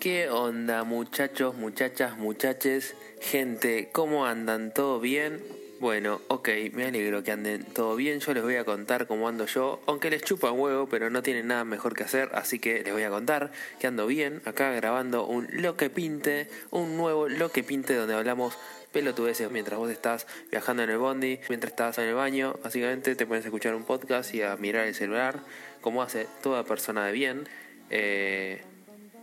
¿Qué 0.00 0.28
onda 0.28 0.84
muchachos, 0.84 1.54
muchachas, 1.54 2.18
muchaches, 2.18 2.94
gente? 3.22 3.88
¿Cómo 3.90 4.26
andan? 4.26 4.74
¿Todo 4.74 5.00
bien? 5.00 5.42
Bueno, 5.80 6.20
ok, 6.28 6.50
me 6.74 6.84
alegro 6.84 7.22
que 7.22 7.32
anden 7.32 7.64
todo 7.64 7.96
bien. 7.96 8.20
Yo 8.20 8.34
les 8.34 8.42
voy 8.42 8.56
a 8.56 8.64
contar 8.64 9.06
cómo 9.06 9.28
ando 9.28 9.46
yo, 9.46 9.80
aunque 9.86 10.10
les 10.10 10.22
chupa 10.22 10.50
un 10.50 10.60
huevo, 10.60 10.86
pero 10.88 11.08
no 11.08 11.22
tienen 11.22 11.46
nada 11.46 11.64
mejor 11.64 11.94
que 11.94 12.04
hacer, 12.04 12.28
así 12.34 12.58
que 12.58 12.82
les 12.82 12.92
voy 12.92 13.04
a 13.04 13.10
contar 13.10 13.52
que 13.80 13.86
ando 13.86 14.06
bien 14.06 14.42
acá 14.44 14.72
grabando 14.72 15.26
un 15.26 15.48
Lo 15.50 15.78
que 15.78 15.88
Pinte, 15.88 16.48
un 16.70 16.98
nuevo 16.98 17.28
Lo 17.28 17.50
que 17.50 17.62
Pinte 17.62 17.94
donde 17.94 18.14
hablamos 18.14 18.58
pelotudeces 18.94 19.50
mientras 19.50 19.76
vos 19.78 19.90
estás 19.90 20.26
viajando 20.50 20.84
en 20.84 20.90
el 20.90 20.98
bondi, 20.98 21.40
mientras 21.48 21.72
estás 21.72 21.98
en 21.98 22.04
el 22.04 22.14
baño. 22.14 22.54
Básicamente 22.62 23.16
te 23.16 23.26
puedes 23.26 23.44
escuchar 23.44 23.74
un 23.74 23.82
podcast 23.82 24.32
y 24.32 24.40
a 24.40 24.56
mirar 24.56 24.86
el 24.86 24.94
celular, 24.94 25.40
como 25.80 26.00
hace 26.00 26.28
toda 26.42 26.62
persona 26.62 27.04
de 27.04 27.12
bien. 27.12 27.48
Eh, 27.90 28.62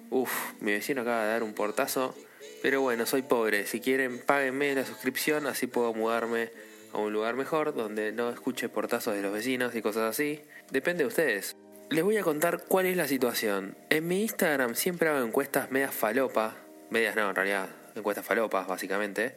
uf, 0.09 0.30
mi 0.59 0.73
vecino 0.73 1.02
acaba 1.02 1.23
de 1.23 1.31
dar 1.31 1.44
un 1.44 1.53
portazo. 1.53 2.13
Pero 2.61 2.81
bueno, 2.81 3.05
soy 3.05 3.23
pobre. 3.23 3.66
Si 3.66 3.80
quieren, 3.80 4.20
páguenme 4.20 4.75
la 4.75 4.85
suscripción, 4.85 5.47
así 5.47 5.66
puedo 5.66 5.94
mudarme 5.94 6.52
a 6.94 6.97
un 6.97 7.13
lugar 7.13 7.35
mejor 7.35 7.73
donde 7.73 8.11
no 8.11 8.30
escuche 8.30 8.67
portazos 8.67 9.16
de 9.16 9.22
los 9.22 9.33
vecinos 9.33 9.73
y 9.73 9.81
cosas 9.81 10.09
así. 10.09 10.41
Depende 10.69 11.05
de 11.05 11.08
ustedes. 11.08 11.55
Les 11.89 12.03
voy 12.03 12.17
a 12.17 12.23
contar 12.23 12.66
cuál 12.67 12.85
es 12.85 12.97
la 12.97 13.08
situación. 13.08 13.75
En 13.89 14.08
mi 14.08 14.22
Instagram 14.22 14.75
siempre 14.75 15.09
hago 15.09 15.25
encuestas 15.25 15.72
medias 15.72 15.95
falopa. 15.95 16.55
Medias 16.89 17.16
no, 17.16 17.30
en 17.30 17.35
realidad, 17.35 17.69
encuestas 17.95 18.25
falopas, 18.25 18.67
básicamente 18.67 19.33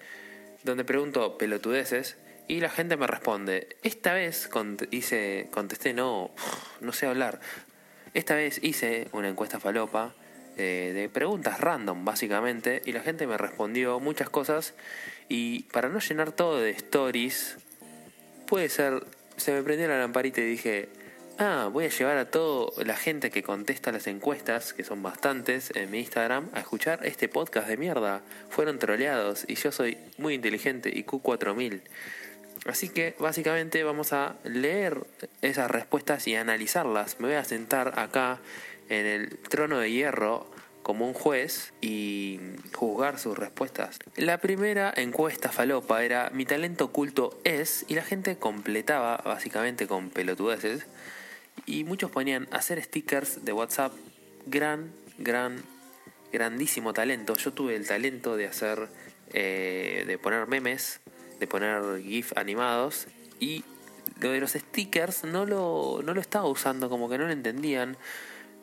donde 0.65 0.85
pregunto 0.85 1.39
pelotudeces 1.39 2.17
y 2.49 2.61
la 2.61 2.71
gente 2.71 2.97
me 2.97 3.07
responde. 3.07 3.77
Esta 3.83 4.13
vez 4.13 4.51
hice, 4.91 5.49
contesté, 5.51 5.95
no, 5.95 6.31
no 6.81 6.93
sé 6.93 7.07
hablar. 7.07 7.41
Esta 8.15 8.35
vez 8.35 8.59
hice 8.63 9.09
una 9.13 9.29
encuesta 9.29 9.61
falopa 9.61 10.15
eh, 10.57 10.93
de 10.95 11.09
preguntas 11.09 11.61
random, 11.61 12.05
básicamente, 12.05 12.83
y 12.85 12.93
la 12.93 13.01
gente 13.01 13.27
me 13.27 13.37
respondió 13.37 14.01
muchas 14.01 14.31
cosas. 14.31 14.75
Y 15.29 15.65
para 15.65 15.89
no 15.89 16.01
llenar 16.01 16.33
todo 16.33 16.61
de 16.61 16.71
stories, 16.71 17.57
puede 18.47 18.69
ser, 18.69 19.05
se 19.37 19.53
me 19.53 19.63
prendió 19.63 19.89
la 19.89 19.99
lamparita 19.99 20.41
y 20.41 20.45
dije, 20.45 20.89
Ah, 21.37 21.69
voy 21.73 21.87
a 21.87 21.89
llevar 21.89 22.17
a 22.17 22.31
toda 22.31 22.85
la 22.85 22.95
gente 22.95 23.31
que 23.31 23.43
contesta 23.43 23.91
las 23.91 24.07
encuestas, 24.07 24.73
que 24.73 24.85
son 24.85 25.03
bastantes, 25.03 25.73
en 25.75 25.91
mi 25.91 25.99
Instagram, 25.99 26.49
a 26.53 26.61
escuchar 26.61 27.05
este 27.05 27.29
podcast 27.29 27.67
de 27.67 27.77
mierda. 27.77 28.23
Fueron 28.51 28.79
troleados 28.79 29.45
y 29.49 29.57
yo 29.57 29.73
soy 29.73 29.99
muy 30.17 30.35
inteligente 30.35 30.93
y 30.95 31.03
Q4000. 31.03 31.81
Así 32.67 32.89
que 32.89 33.17
básicamente 33.19 33.83
vamos 33.83 34.13
a 34.13 34.37
leer 34.45 35.07
esas 35.43 35.69
respuestas 35.73 36.29
y 36.29 36.37
analizarlas. 36.37 37.19
Me 37.19 37.27
voy 37.27 37.37
a 37.37 37.45
sentar 37.45 37.99
acá 37.99 38.39
en 38.89 39.05
el 39.05 39.37
trono 39.37 39.81
de 39.81 39.91
hierro 39.91 40.49
como 40.85 41.05
un 41.09 41.15
juez 41.15 41.73
y 41.81 42.39
juzgar 42.77 43.19
sus 43.19 43.37
respuestas. 43.37 43.99
La 44.15 44.39
primera 44.39 44.93
encuesta 44.95 45.51
falopa 45.51 46.05
era 46.05 46.31
mi 46.31 46.45
talento 46.45 46.85
oculto 46.85 47.41
es 47.43 47.85
y 47.89 47.97
la 47.97 48.03
gente 48.03 48.37
completaba 48.37 49.17
básicamente 49.17 49.89
con 49.89 50.11
pelotudeces 50.11 50.87
y 51.67 51.85
muchos 51.85 52.11
ponían 52.11 52.49
hacer 52.51 52.83
stickers 52.83 53.45
de 53.45 53.53
WhatsApp, 53.53 53.93
gran, 54.47 54.93
gran, 55.19 55.63
grandísimo 56.33 56.93
talento. 56.93 57.35
Yo 57.37 57.53
tuve 57.53 57.77
el 57.77 57.87
talento 57.87 58.37
de 58.37 58.47
hacer, 58.47 58.89
eh, 59.33 60.05
de 60.07 60.19
poner 60.19 60.47
memes, 60.47 61.01
de 61.41 61.47
poner 61.47 62.03
GIF 62.03 62.37
animados 62.37 63.07
y 63.41 63.65
lo 64.21 64.31
de 64.31 64.41
los 64.41 64.53
stickers 64.53 65.25
no 65.25 65.47
lo, 65.47 66.01
no 66.05 66.15
lo 66.15 66.21
estaba 66.21 66.47
usando, 66.47 66.89
como 66.89 67.09
que 67.09 67.19
no 67.19 67.27
lo 67.27 67.33
entendían. 67.33 67.97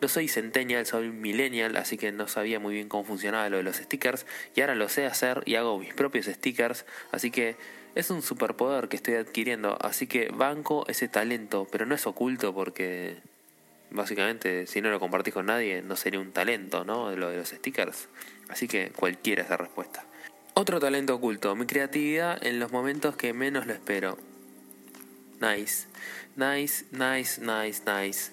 No 0.01 0.07
soy 0.07 0.27
centennial, 0.27 0.87
soy 0.87 1.09
millennial, 1.09 1.77
así 1.77 1.95
que 1.95 2.11
no 2.11 2.27
sabía 2.27 2.59
muy 2.59 2.73
bien 2.73 2.89
cómo 2.89 3.03
funcionaba 3.03 3.49
lo 3.49 3.57
de 3.57 3.63
los 3.63 3.75
stickers. 3.75 4.25
Y 4.55 4.61
ahora 4.61 4.73
lo 4.73 4.89
sé 4.89 5.05
hacer 5.05 5.43
y 5.45 5.55
hago 5.55 5.77
mis 5.77 5.93
propios 5.93 6.25
stickers. 6.25 6.85
Así 7.11 7.29
que 7.29 7.55
es 7.95 8.09
un 8.09 8.21
superpoder 8.21 8.87
que 8.87 8.95
estoy 8.95 9.15
adquiriendo, 9.15 9.77
así 9.81 10.07
que 10.07 10.29
banco 10.29 10.85
ese 10.87 11.07
talento, 11.07 11.67
pero 11.71 11.85
no 11.85 11.95
es 11.95 12.07
oculto 12.07 12.53
porque 12.53 13.17
básicamente 13.89 14.65
si 14.67 14.81
no 14.81 14.89
lo 14.89 14.99
compartís 14.99 15.33
con 15.33 15.47
nadie 15.47 15.81
no 15.81 15.95
sería 15.95 16.19
un 16.19 16.31
talento, 16.31 16.85
¿no? 16.85 17.13
Lo 17.15 17.29
de 17.29 17.37
los 17.37 17.49
stickers. 17.49 18.07
Así 18.49 18.67
que 18.67 18.91
cualquiera 18.91 19.43
es 19.43 19.49
la 19.49 19.57
respuesta. 19.57 20.05
Otro 20.53 20.79
talento 20.79 21.15
oculto, 21.15 21.55
mi 21.55 21.65
creatividad 21.65 22.45
en 22.45 22.59
los 22.59 22.71
momentos 22.71 23.15
que 23.15 23.33
menos 23.33 23.67
lo 23.67 23.73
espero. 23.73 24.17
Nice, 25.39 25.87
nice, 26.35 26.85
nice, 26.91 27.41
nice, 27.41 27.81
nice. 27.85 28.31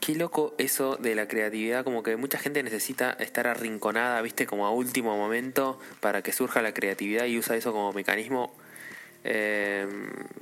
Qué 0.00 0.14
loco 0.14 0.54
eso 0.58 0.96
de 0.96 1.14
la 1.14 1.26
creatividad, 1.26 1.84
como 1.84 2.02
que 2.02 2.16
mucha 2.16 2.38
gente 2.38 2.62
necesita 2.62 3.10
estar 3.12 3.46
arrinconada, 3.46 4.22
viste, 4.22 4.46
como 4.46 4.66
a 4.66 4.70
último 4.70 5.16
momento 5.16 5.80
para 6.00 6.22
que 6.22 6.32
surja 6.32 6.62
la 6.62 6.72
creatividad 6.72 7.26
y 7.26 7.38
usa 7.38 7.56
eso 7.56 7.72
como 7.72 7.92
mecanismo 7.92 8.54
eh, 9.24 9.86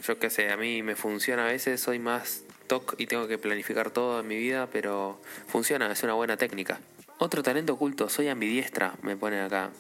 yo 0.03 0.19
qué 0.19 0.31
sé, 0.31 0.51
a 0.51 0.57
mí 0.57 0.83
me 0.83 0.97
funciona 0.97 1.45
a 1.45 1.53
veces, 1.53 1.81
soy 1.81 1.99
más 1.99 2.45
TOC 2.67 2.95
y 2.99 3.07
tengo 3.07 3.29
que 3.29 3.39
planificar 3.39 3.91
todo 3.91 4.21
en 4.21 4.29
mi 4.29 4.37
vida, 4.37 4.69
pero 4.73 5.21
funciona, 5.47 5.91
es 5.91 6.03
una 6.03 6.15
buena 6.15 6.37
técnica. 6.37 6.81
Otro 7.19 7.43
talento 7.43 7.75
oculto, 7.75 8.09
soy 8.09 8.29
ambidiestra, 8.29 8.95
me 9.03 9.17
pone 9.17 9.41
acá. 9.41 9.71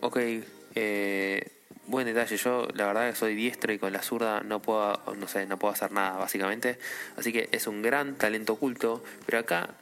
Ok, 0.00 0.18
eh, 0.74 1.50
buen 1.86 2.06
detalle, 2.06 2.36
yo 2.36 2.68
la 2.74 2.86
verdad 2.86 3.10
que 3.10 3.16
soy 3.16 3.34
diestro 3.34 3.72
y 3.72 3.78
con 3.78 3.92
la 3.92 4.02
zurda 4.02 4.40
no 4.40 4.60
puedo, 4.60 5.00
no 5.16 5.26
sé, 5.26 5.46
no 5.46 5.58
puedo 5.58 5.74
hacer 5.74 5.92
nada 5.92 6.16
básicamente. 6.18 6.78
Así 7.16 7.32
que 7.32 7.48
es 7.52 7.66
un 7.66 7.82
gran 7.82 8.14
talento 8.16 8.54
oculto, 8.54 9.02
pero 9.26 9.40
acá 9.40 9.74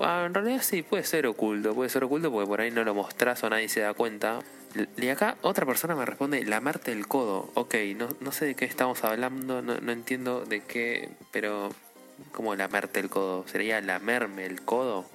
ah, 0.00 0.24
en 0.26 0.34
realidad 0.34 0.62
sí, 0.62 0.82
puede 0.82 1.04
ser 1.04 1.26
oculto, 1.26 1.74
puede 1.74 1.90
ser 1.90 2.04
oculto 2.04 2.30
porque 2.30 2.46
por 2.46 2.60
ahí 2.60 2.70
no 2.70 2.84
lo 2.84 2.94
mostrás 2.94 3.42
o 3.44 3.50
nadie 3.50 3.68
se 3.68 3.80
da 3.80 3.94
cuenta. 3.94 4.40
Y 4.96 5.08
acá 5.08 5.36
otra 5.42 5.64
persona 5.66 5.94
me 5.94 6.04
responde, 6.04 6.44
lamerte 6.44 6.92
el 6.92 7.06
codo. 7.06 7.50
Ok, 7.54 7.74
no, 7.96 8.08
no 8.20 8.32
sé 8.32 8.44
de 8.46 8.54
qué 8.54 8.64
estamos 8.64 9.02
hablando, 9.04 9.62
no, 9.62 9.80
no 9.80 9.92
entiendo 9.92 10.44
de 10.44 10.60
qué, 10.60 11.10
pero 11.30 11.70
¿cómo 12.32 12.54
lamerte 12.54 13.00
el 13.00 13.08
codo? 13.08 13.46
¿Sería 13.48 13.80
lamerme 13.80 14.46
el 14.46 14.62
codo? 14.62 15.06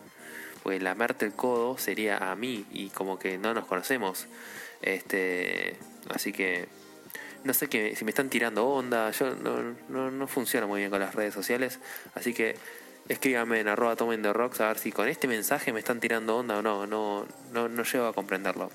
Pues 0.64 0.82
lamerte 0.82 1.26
el 1.26 1.34
codo 1.34 1.78
sería 1.78 2.32
a 2.32 2.36
mí 2.36 2.66
y 2.72 2.90
como 2.90 3.20
que 3.20 3.38
no 3.38 3.54
nos 3.54 3.66
conocemos. 3.66 4.28
Este, 4.82 5.78
así 6.10 6.34
que 6.34 6.68
no 7.44 7.54
sé 7.54 7.68
que 7.68 7.96
si 7.96 8.06
me 8.06 8.12
están 8.12 8.30
tirando 8.30 8.68
onda, 8.68 9.12
yo 9.12 9.36
no, 9.36 9.76
no, 9.90 10.12
no 10.12 10.28
funciona 10.28 10.66
muy 10.66 10.80
bien 10.80 10.90
con 10.90 11.00
las 11.00 11.14
redes 11.14 11.34
sociales, 11.34 11.80
así 12.16 12.34
que 12.34 12.56
escríbame 13.10 13.60
en 13.60 13.68
arroba 13.68 13.96
tomen 13.96 14.22
de 14.22 14.34
rocks 14.34 14.62
a 14.62 14.68
ver 14.68 14.78
si 14.78 14.92
con 14.92 15.08
este 15.08 15.28
mensaje 15.28 15.74
me 15.74 15.80
están 15.80 16.00
tirando 16.00 16.38
onda 16.38 16.58
o 16.58 16.62
no, 16.62 16.88
no, 16.88 17.26
no, 17.52 17.70
no 17.70 17.84
llego 17.84 18.06
a 18.06 18.14
comprenderlo. 18.14 18.70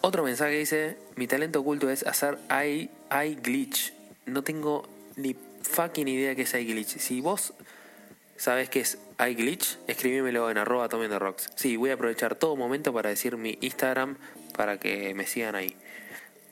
Otro 0.00 0.22
mensaje 0.22 0.52
dice, 0.52 0.96
mi 1.16 1.26
talento 1.26 1.60
oculto 1.60 1.90
es 1.90 2.06
hacer 2.06 2.38
iGlitch. 2.50 3.92
No 4.26 4.42
tengo 4.42 4.88
ni 5.16 5.36
fucking 5.62 6.06
idea 6.06 6.34
qué 6.34 6.42
es 6.42 6.54
iGlitch. 6.54 6.98
Si 6.98 7.20
vos 7.20 7.52
sabes 8.36 8.68
qué 8.68 8.80
es 8.80 8.98
iGlitch, 9.18 9.78
escribímelo 9.88 10.50
en 10.50 10.58
arroba 10.58 10.86
de 10.86 11.18
rocks. 11.18 11.50
Sí, 11.56 11.76
voy 11.76 11.90
a 11.90 11.94
aprovechar 11.94 12.36
todo 12.36 12.54
momento 12.54 12.92
para 12.92 13.10
decir 13.10 13.36
mi 13.36 13.58
Instagram 13.60 14.16
para 14.56 14.78
que 14.78 15.14
me 15.14 15.26
sigan 15.26 15.56
ahí. 15.56 15.76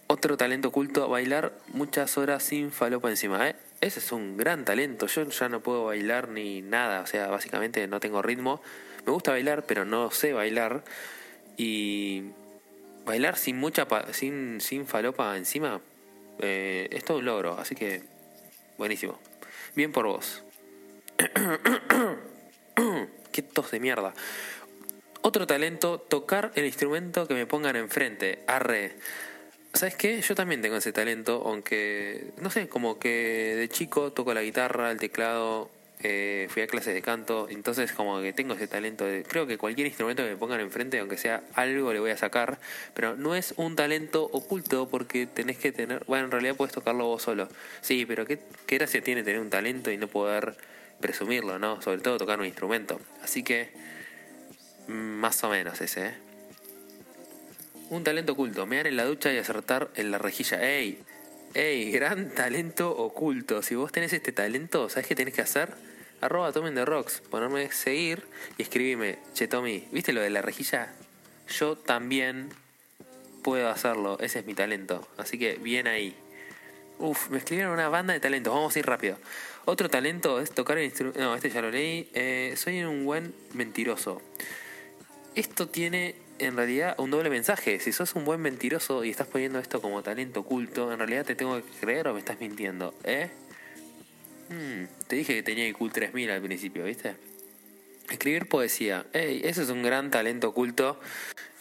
Otro 0.08 0.36
talento 0.36 0.68
oculto, 0.68 1.08
bailar 1.08 1.52
muchas 1.68 2.18
horas 2.18 2.42
sin 2.42 2.72
falopa 2.72 3.10
encima. 3.10 3.48
¿eh? 3.48 3.56
Ese 3.80 4.00
es 4.00 4.12
un 4.12 4.36
gran 4.36 4.64
talento. 4.64 5.06
Yo 5.06 5.24
ya 5.24 5.48
no 5.48 5.60
puedo 5.60 5.84
bailar 5.84 6.28
ni 6.28 6.62
nada. 6.62 7.02
O 7.02 7.06
sea, 7.06 7.28
básicamente 7.28 7.86
no 7.86 8.00
tengo 8.00 8.22
ritmo. 8.22 8.62
Me 9.04 9.12
gusta 9.12 9.32
bailar, 9.32 9.64
pero 9.66 9.84
no 9.84 10.10
sé 10.10 10.32
bailar. 10.32 10.82
Y 11.56 12.30
bailar 13.04 13.36
sin 13.36 13.56
mucha 13.56 13.86
sin, 14.12 14.60
sin 14.60 14.86
falopa 14.86 15.36
encima 15.36 15.80
eh, 16.40 16.88
es 16.90 17.04
todo 17.04 17.18
un 17.18 17.24
logro, 17.24 17.58
así 17.58 17.74
que 17.74 18.02
buenísimo. 18.76 19.18
Bien 19.74 19.92
por 19.92 20.06
vos. 20.06 20.42
Qué 23.32 23.42
tos 23.42 23.70
de 23.70 23.80
mierda. 23.80 24.12
Otro 25.22 25.46
talento, 25.46 25.98
tocar 25.98 26.52
el 26.54 26.66
instrumento 26.66 27.26
que 27.26 27.34
me 27.34 27.46
pongan 27.46 27.76
enfrente. 27.76 28.44
Arre. 28.46 28.96
¿Sabes 29.76 29.94
qué? 29.94 30.22
Yo 30.22 30.34
también 30.34 30.62
tengo 30.62 30.76
ese 30.76 30.90
talento, 30.90 31.42
aunque, 31.44 32.32
no 32.40 32.50
sé, 32.50 32.66
como 32.66 32.98
que 32.98 33.54
de 33.56 33.68
chico 33.68 34.10
toco 34.10 34.32
la 34.32 34.40
guitarra, 34.40 34.90
el 34.90 34.98
teclado, 34.98 35.68
eh, 36.02 36.46
fui 36.48 36.62
a 36.62 36.66
clases 36.66 36.94
de 36.94 37.02
canto, 37.02 37.46
entonces 37.50 37.92
como 37.92 38.22
que 38.22 38.32
tengo 38.32 38.54
ese 38.54 38.68
talento 38.68 39.04
de, 39.04 39.22
creo 39.22 39.46
que 39.46 39.58
cualquier 39.58 39.86
instrumento 39.86 40.22
que 40.22 40.30
me 40.30 40.36
pongan 40.38 40.60
enfrente, 40.60 40.98
aunque 40.98 41.18
sea 41.18 41.42
algo, 41.52 41.92
le 41.92 42.00
voy 42.00 42.10
a 42.10 42.16
sacar, 42.16 42.58
pero 42.94 43.16
no 43.16 43.34
es 43.34 43.52
un 43.58 43.76
talento 43.76 44.24
oculto 44.32 44.88
porque 44.88 45.26
tenés 45.26 45.58
que 45.58 45.72
tener, 45.72 46.02
bueno, 46.06 46.24
en 46.24 46.30
realidad 46.30 46.56
puedes 46.56 46.72
tocarlo 46.72 47.04
vos 47.04 47.20
solo, 47.20 47.46
sí, 47.82 48.06
pero 48.06 48.24
qué, 48.24 48.38
qué 48.66 48.78
gracia 48.78 49.02
tiene 49.02 49.24
tener 49.24 49.42
un 49.42 49.50
talento 49.50 49.90
y 49.90 49.98
no 49.98 50.08
poder 50.08 50.56
presumirlo, 51.02 51.58
¿no? 51.58 51.82
Sobre 51.82 52.00
todo 52.00 52.16
tocar 52.16 52.40
un 52.40 52.46
instrumento, 52.46 52.98
así 53.22 53.42
que 53.42 53.68
mm, 54.88 54.92
más 54.92 55.44
o 55.44 55.50
menos 55.50 55.78
ese, 55.82 56.06
¿eh? 56.06 56.25
Un 57.88 58.02
talento 58.02 58.32
oculto, 58.32 58.66
mear 58.66 58.88
en 58.88 58.96
la 58.96 59.04
ducha 59.04 59.32
y 59.32 59.38
acertar 59.38 59.90
en 59.94 60.10
la 60.10 60.18
rejilla, 60.18 60.60
¡ey! 60.60 60.98
Ey, 61.54 61.92
gran 61.92 62.34
talento 62.34 62.90
oculto. 62.90 63.62
Si 63.62 63.76
vos 63.76 63.92
tenés 63.92 64.12
este 64.12 64.32
talento, 64.32 64.88
¿sabés 64.88 65.06
qué 65.06 65.14
tenés 65.14 65.34
que 65.34 65.42
hacer? 65.42 65.72
Arroba 66.20 66.50
Tomen 66.50 66.74
de 66.74 66.84
Rocks, 66.84 67.22
ponerme 67.30 67.70
seguir 67.70 68.24
y 68.58 68.62
escribirme, 68.62 69.18
che 69.34 69.46
Tommy, 69.46 69.86
¿viste 69.92 70.12
lo 70.12 70.20
de 70.20 70.30
la 70.30 70.42
rejilla? 70.42 70.92
Yo 71.48 71.76
también 71.76 72.48
puedo 73.44 73.68
hacerlo, 73.68 74.18
ese 74.18 74.40
es 74.40 74.46
mi 74.46 74.54
talento. 74.54 75.06
Así 75.16 75.38
que 75.38 75.54
bien 75.54 75.86
ahí. 75.86 76.16
Uf, 76.98 77.30
me 77.30 77.38
escribieron 77.38 77.72
una 77.72 77.88
banda 77.88 78.14
de 78.14 78.20
talentos, 78.20 78.52
vamos 78.52 78.74
a 78.74 78.78
ir 78.80 78.86
rápido. 78.86 79.16
Otro 79.64 79.88
talento 79.88 80.40
es 80.40 80.50
tocar 80.50 80.78
el 80.78 80.86
instrumento. 80.86 81.20
No, 81.20 81.36
este 81.36 81.50
ya 81.50 81.62
lo 81.62 81.70
leí. 81.70 82.10
Eh, 82.14 82.54
soy 82.56 82.82
un 82.82 83.04
buen 83.04 83.32
mentiroso. 83.54 84.20
Esto 85.36 85.68
tiene 85.68 86.25
en 86.38 86.56
realidad 86.56 86.94
un 86.98 87.10
doble 87.10 87.30
mensaje. 87.30 87.80
Si 87.80 87.92
sos 87.92 88.14
un 88.14 88.24
buen 88.24 88.40
mentiroso 88.40 89.04
y 89.04 89.10
estás 89.10 89.26
poniendo 89.26 89.58
esto 89.58 89.80
como 89.80 90.02
talento 90.02 90.40
oculto, 90.40 90.92
en 90.92 90.98
realidad 90.98 91.24
te 91.24 91.34
tengo 91.34 91.56
que 91.56 91.70
creer 91.80 92.08
o 92.08 92.14
me 92.14 92.20
estás 92.20 92.40
mintiendo, 92.40 92.94
¿eh? 93.04 93.30
Hmm, 94.48 94.84
te 95.08 95.16
dije 95.16 95.34
que 95.34 95.42
tenía 95.42 95.66
IQ 95.68 95.92
3000 95.92 96.30
al 96.30 96.42
principio, 96.42 96.84
¿viste? 96.84 97.16
Escribir 98.10 98.48
poesía. 98.48 99.06
Ey, 99.12 99.40
eso 99.44 99.62
es 99.62 99.70
un 99.70 99.82
gran 99.82 100.10
talento 100.10 100.50
oculto. 100.50 101.00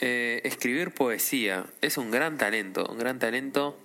Eh, 0.02 0.42
escribir 0.44 0.92
poesía 0.92 1.66
es 1.82 1.98
un 1.98 2.12
gran 2.12 2.38
talento, 2.38 2.86
un 2.86 3.00
gran 3.00 3.18
talento. 3.18 3.80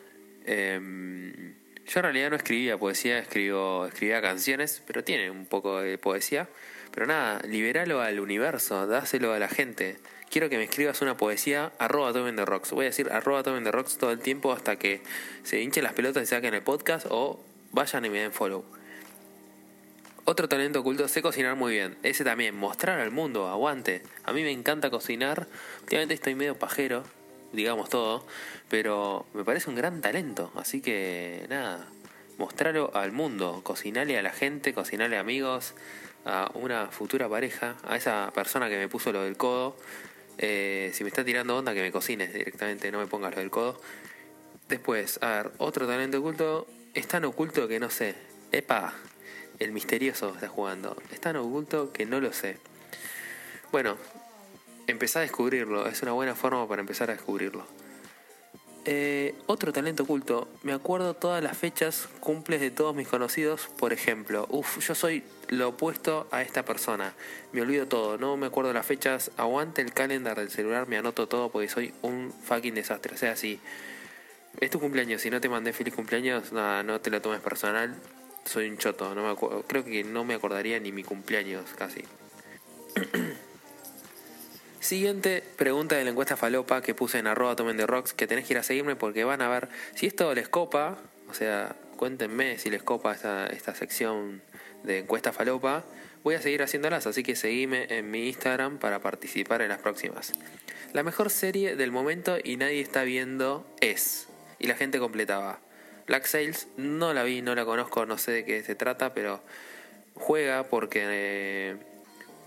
Em, 0.45 1.55
yo 1.87 2.01
en 2.01 2.03
realidad 2.03 2.31
no 2.31 2.37
escribía 2.37 2.77
poesía, 2.77 3.19
escribo, 3.19 3.87
escribía 3.87 4.21
canciones, 4.21 4.83
pero 4.87 5.03
tiene 5.03 5.31
un 5.31 5.47
poco 5.47 5.81
de 5.81 5.97
poesía. 5.97 6.49
Pero 6.93 7.07
nada, 7.07 7.41
liberalo 7.47 8.03
al 8.03 8.21
universo, 8.21 8.87
dáselo 8.87 9.33
a 9.33 9.39
la 9.39 9.49
gente. 9.49 9.97
Quiero 10.31 10.49
que 10.49 10.59
me 10.59 10.63
escribas 10.63 11.03
una 11.03 11.17
poesía, 11.17 11.73
arroba 11.81 12.13
Tomen 12.13 12.37
de 12.37 12.45
Rocks. 12.45 12.71
Voy 12.71 12.85
a 12.85 12.91
decir 12.91 13.11
arroba 13.11 13.43
Tomen 13.43 13.65
de 13.65 13.73
Rocks 13.73 13.99
todo 13.99 14.13
el 14.13 14.21
tiempo 14.21 14.53
hasta 14.53 14.77
que 14.77 15.03
se 15.43 15.61
hinchen 15.61 15.83
las 15.83 15.93
pelotas 15.93 16.23
y 16.23 16.27
saquen 16.27 16.55
el 16.55 16.63
podcast 16.63 17.09
o 17.11 17.41
vayan 17.73 18.05
y 18.05 18.11
me 18.11 18.21
den 18.21 18.31
follow. 18.31 18.65
Otro 20.27 20.49
talento 20.49 20.79
oculto, 20.83 21.09
sé 21.09 21.21
cocinar 21.21 21.57
muy 21.57 21.73
bien. 21.73 21.99
Ese 22.05 22.23
también, 22.23 22.55
mostrar 22.55 23.01
al 23.01 23.11
mundo, 23.11 23.49
aguante. 23.49 24.05
A 24.23 24.33
mí 24.33 24.45
me 24.45 24.53
encanta 24.53 24.89
cocinar. 24.89 25.49
Últimamente 25.81 26.15
estoy 26.15 26.37
medio 26.37 26.57
pajero, 26.57 27.03
digamos 27.53 27.89
todo, 27.89 28.25
pero 28.69 29.27
me 29.35 29.43
parece 29.43 29.69
un 29.69 29.75
gran 29.75 30.01
talento. 30.01 30.53
Así 30.55 30.81
que 30.81 31.45
nada, 31.49 31.89
mostrarlo 32.39 32.93
al 32.95 33.11
mundo, 33.11 33.63
cocinarle 33.65 34.17
a 34.17 34.23
la 34.23 34.31
gente, 34.31 34.75
cocinarle 34.75 35.17
a 35.17 35.21
amigos, 35.23 35.75
a 36.25 36.53
una 36.55 36.87
futura 36.87 37.29
pareja, 37.29 37.75
a 37.83 37.97
esa 37.97 38.31
persona 38.33 38.69
que 38.69 38.77
me 38.77 38.87
puso 38.87 39.11
lo 39.11 39.25
del 39.25 39.37
codo. 39.37 39.75
Eh, 40.39 40.91
si 40.95 41.05
me 41.05 41.09
está 41.09 41.25
tirando 41.25 41.57
onda, 41.57 41.75
que 41.75 41.83
me 41.83 41.93
cocines 41.93 42.33
directamente, 42.33 42.91
no 42.91 42.99
me 42.99 43.07
pongas 43.07 43.35
lo 43.35 43.41
del 43.41 43.51
codo. 43.51 43.81
Después, 44.69 45.19
a 45.23 45.29
ver, 45.29 45.53
otro 45.59 45.87
talento 45.87 46.19
oculto, 46.19 46.67
es 46.95 47.07
tan 47.09 47.25
oculto 47.25 47.69
que 47.69 47.81
no 47.81 47.91
sé. 47.91 48.15
Epa, 48.53 48.95
el 49.59 49.73
misterioso 49.73 50.35
está 50.35 50.49
jugando. 50.49 50.97
Es 51.13 51.21
tan 51.21 51.37
oculto 51.37 51.93
que 51.93 52.07
no 52.07 52.21
lo 52.21 52.33
sé. 52.33 52.57
Bueno, 53.73 53.97
empezá 54.87 55.21
a 55.21 55.23
descubrirlo. 55.23 55.87
Es 55.87 56.03
una 56.03 56.13
buena 56.13 56.35
forma 56.35 56.67
para 56.67 56.81
empezar 56.81 57.11
a 57.11 57.15
descubrirlo. 57.15 57.67
Eh, 58.87 59.35
otro 59.47 59.75
talento 59.75 60.05
oculto, 60.05 60.49
me 60.63 60.73
acuerdo 60.73 61.13
todas 61.13 61.45
las 61.45 61.59
fechas 61.59 62.09
cumples 62.21 62.63
de 62.63 62.71
todos 62.71 62.97
mis 62.97 63.09
conocidos, 63.09 63.69
por 63.79 63.93
ejemplo, 63.93 64.47
uff, 64.49 64.79
yo 64.79 64.95
soy 64.95 65.23
lo 65.49 65.69
opuesto 65.69 66.27
a 66.31 66.41
esta 66.41 66.65
persona, 66.65 67.13
me 67.53 67.61
olvido 67.61 67.87
todo, 67.87 68.17
no 68.17 68.39
me 68.39 68.47
acuerdo 68.47 68.73
las 68.73 68.87
fechas, 68.87 69.33
aguante 69.37 69.83
el 69.83 69.93
calendar 69.93 70.39
del 70.39 70.49
celular, 70.49 70.89
me 70.89 70.97
anoto 70.97 71.29
todo 71.29 71.51
porque 71.51 71.69
soy 71.69 71.93
un 72.01 72.33
fucking 72.33 72.75
desastre, 72.75 73.15
o 73.15 73.19
sea, 73.19 73.37
si 73.37 73.61
es 74.61 74.71
tu 74.71 74.81
cumpleaños, 74.81 75.21
si 75.21 75.29
no 75.29 75.43
te 75.43 75.51
mandé 75.51 75.75
feliz 75.75 75.95
cumpleaños, 75.95 76.51
nada, 76.53 76.83
no 76.83 77.03
te 77.03 77.11
lo 77.11 77.21
tomes 77.21 77.41
personal, 77.41 77.95
soy 78.47 78.71
un 78.71 78.79
choto, 78.79 79.15
creo 79.69 79.85
que 79.85 80.05
no 80.05 80.25
me 80.25 80.33
acordaría 80.33 80.81
ni 80.81 80.91
mi 80.91 81.05
cumpleaños 81.05 81.65
casi. 81.77 82.03
Siguiente 84.81 85.45
pregunta 85.57 85.97
de 85.97 86.05
la 86.05 86.11
encuesta 86.11 86.39
falopa 86.39 86.81
que 86.81 86.95
puse 86.95 87.19
en 87.19 87.27
arroba 87.27 87.55
tomen 87.55 87.77
de 87.77 87.87
rocks, 87.87 88.15
que 88.15 88.27
tenés 88.27 88.47
que 88.47 88.55
ir 88.55 88.59
a 88.59 88.63
seguirme 88.63 88.97
porque 88.97 89.25
van 89.25 89.43
a 89.43 89.49
ver 89.49 89.69
si 89.95 90.07
esto 90.07 90.35
les 90.35 90.49
copa, 90.49 90.97
o 91.29 91.35
sea, 91.35 91.77
cuéntenme 91.97 92.59
si 92.59 92.71
les 92.71 92.83
copa 92.83 93.13
esta, 93.13 93.47
esta 93.47 93.75
sección 93.75 94.41
de 94.83 95.01
encuesta 95.01 95.33
falopa. 95.33 95.85
Voy 96.25 96.35
a 96.35 96.41
seguir 96.41 96.63
haciéndolas, 96.63 97.07
así 97.07 97.23
que 97.23 97.37
seguime 97.37 97.87
en 97.91 98.11
mi 98.11 98.29
Instagram 98.29 98.79
para 98.79 99.01
participar 99.01 99.61
en 99.61 99.69
las 99.69 99.79
próximas. 99.79 100.33
La 100.95 101.03
mejor 101.03 101.29
serie 101.29 101.77
del 101.77 101.93
momento 101.93 102.39
y 102.43 102.57
nadie 102.57 102.81
está 102.81 103.05
viendo 103.05 103.67
es. 103.81 104.29
Y 104.59 104.67
la 104.67 104.77
gente 104.77 104.99
completaba. 104.99 105.61
Black 106.07 106.25
Sails 106.25 106.69
no 106.79 107.13
la 107.13 107.23
vi, 107.23 107.43
no 107.43 107.55
la 107.55 107.67
conozco, 107.67 108.07
no 108.07 108.17
sé 108.17 108.33
de 108.33 108.45
qué 108.47 108.63
se 108.63 108.75
trata, 108.75 109.13
pero 109.13 109.43
juega 110.15 110.65
porque... 110.65 111.05
Eh, 111.05 111.77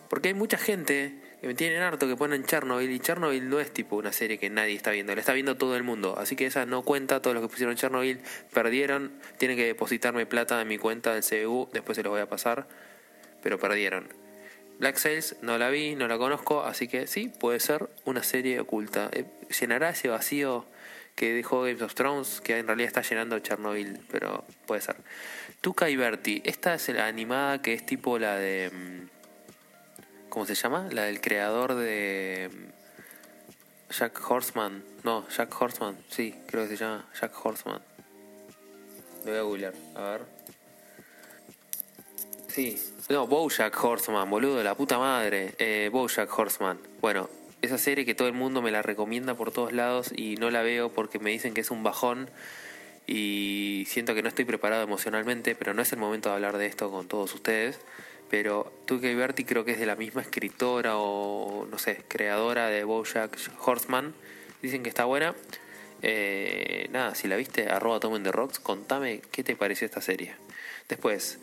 porque 0.09 0.29
hay 0.29 0.33
mucha 0.33 0.57
gente 0.57 1.22
me 1.43 1.55
tienen 1.55 1.81
harto 1.81 2.07
que 2.07 2.15
ponen 2.15 2.45
Chernobyl 2.45 2.89
y 2.89 2.99
Chernobyl 2.99 3.49
no 3.49 3.59
es 3.59 3.71
tipo 3.71 3.97
una 3.97 4.13
serie 4.13 4.37
que 4.37 4.49
nadie 4.49 4.75
está 4.75 4.91
viendo, 4.91 5.13
la 5.13 5.19
está 5.19 5.33
viendo 5.33 5.57
todo 5.57 5.75
el 5.75 5.83
mundo, 5.83 6.15
así 6.17 6.35
que 6.35 6.45
esa 6.45 6.65
no 6.65 6.83
cuenta, 6.83 7.21
todos 7.21 7.33
los 7.35 7.43
que 7.43 7.49
pusieron 7.49 7.75
Chernobyl 7.75 8.19
perdieron, 8.53 9.11
tienen 9.37 9.57
que 9.57 9.65
depositarme 9.65 10.25
plata 10.25 10.61
en 10.61 10.67
mi 10.67 10.77
cuenta 10.77 11.13
del 11.13 11.23
CBU, 11.23 11.69
después 11.73 11.97
se 11.97 12.03
los 12.03 12.11
voy 12.11 12.21
a 12.21 12.29
pasar, 12.29 12.67
pero 13.41 13.59
perdieron. 13.59 14.07
Black 14.79 14.97
Sails 14.97 15.35
no 15.41 15.57
la 15.57 15.69
vi, 15.69 15.95
no 15.95 16.07
la 16.07 16.17
conozco, 16.17 16.63
así 16.63 16.87
que 16.87 17.07
sí, 17.07 17.31
puede 17.39 17.59
ser 17.59 17.89
una 18.05 18.23
serie 18.23 18.59
oculta. 18.59 19.09
Eh, 19.13 19.25
llenará 19.59 19.89
ese 19.89 20.09
vacío 20.09 20.65
que 21.15 21.33
dejó 21.33 21.61
Games 21.61 21.81
of 21.81 21.93
Thrones, 21.93 22.41
que 22.41 22.57
en 22.57 22.67
realidad 22.67 22.87
está 22.87 23.01
llenando 23.01 23.37
Chernobyl, 23.39 23.99
pero 24.11 24.45
puede 24.65 24.81
ser. 24.81 24.95
Tuca 25.61 25.89
y 25.89 25.95
Bertie, 25.95 26.41
esta 26.45 26.73
es 26.73 26.89
la 26.89 27.05
animada 27.05 27.61
que 27.61 27.73
es 27.73 27.85
tipo 27.85 28.17
la 28.17 28.35
de 28.35 28.71
mm, 28.71 29.12
¿Cómo 30.33 30.47
se 30.47 30.55
llama? 30.55 30.87
La 30.91 31.03
del 31.03 31.21
creador 31.21 31.75
de 31.75 32.49
mm, 32.51 33.93
Jack 33.93 34.19
Horseman. 34.31 34.83
No, 35.03 35.27
Jack 35.29 35.61
Horseman. 35.61 35.95
Sí, 36.09 36.33
creo 36.47 36.63
que 36.63 36.69
se 36.69 36.77
llama 36.77 37.05
Jack 37.21 37.33
Horseman. 37.45 37.79
Lo 39.25 39.31
voy 39.31 39.39
a 39.39 39.41
googlear. 39.43 39.73
A 39.93 40.01
ver. 40.01 40.21
Sí. 42.47 42.81
No, 43.09 43.27
Bojack 43.27 43.83
Horseman, 43.83 44.27
boludo, 44.27 44.63
la 44.63 44.73
puta 44.73 44.97
madre. 44.97 45.53
Eh, 45.59 45.91
Bojack 45.93 46.35
Horseman. 46.35 46.79
Bueno, 46.99 47.29
esa 47.61 47.77
serie 47.77 48.03
que 48.03 48.15
todo 48.15 48.27
el 48.27 48.33
mundo 48.33 48.63
me 48.63 48.71
la 48.71 48.81
recomienda 48.81 49.35
por 49.35 49.51
todos 49.51 49.71
lados 49.71 50.11
y 50.15 50.37
no 50.37 50.49
la 50.49 50.63
veo 50.63 50.89
porque 50.89 51.19
me 51.19 51.29
dicen 51.29 51.53
que 51.53 51.61
es 51.61 51.69
un 51.69 51.83
bajón 51.83 52.27
y 53.05 53.85
siento 53.87 54.15
que 54.15 54.23
no 54.23 54.29
estoy 54.29 54.45
preparado 54.45 54.81
emocionalmente, 54.81 55.53
pero 55.53 55.75
no 55.75 55.83
es 55.83 55.93
el 55.93 55.99
momento 55.99 56.29
de 56.29 56.35
hablar 56.35 56.57
de 56.57 56.65
esto 56.65 56.89
con 56.89 57.07
todos 57.07 57.35
ustedes 57.35 57.79
pero 58.33 58.73
Tuca 58.87 59.07
y 59.07 59.13
Bertie 59.13 59.45
creo 59.45 59.63
que 59.63 59.73
es 59.73 59.79
de 59.79 59.85
la 59.85 59.95
misma 59.95 60.23
escritora 60.23 60.97
o, 60.97 61.67
no 61.69 61.77
sé, 61.77 62.01
creadora 62.07 62.65
de 62.65 62.83
Bojack 62.83 63.37
Horseman. 63.63 64.15
Dicen 64.63 64.81
que 64.81 64.89
está 64.89 65.05
buena. 65.05 65.35
Eh, 66.01 66.89
nada, 66.91 67.13
si 67.13 67.27
la 67.27 67.35
viste, 67.35 67.69
arroba 67.69 67.99
Tomen 67.99 68.23
de 68.23 68.31
Rocks, 68.31 68.57
contame 68.57 69.21
qué 69.31 69.43
te 69.43 69.55
pareció 69.55 69.85
esta 69.85 70.01
serie. 70.01 70.33
Después, 70.89 71.37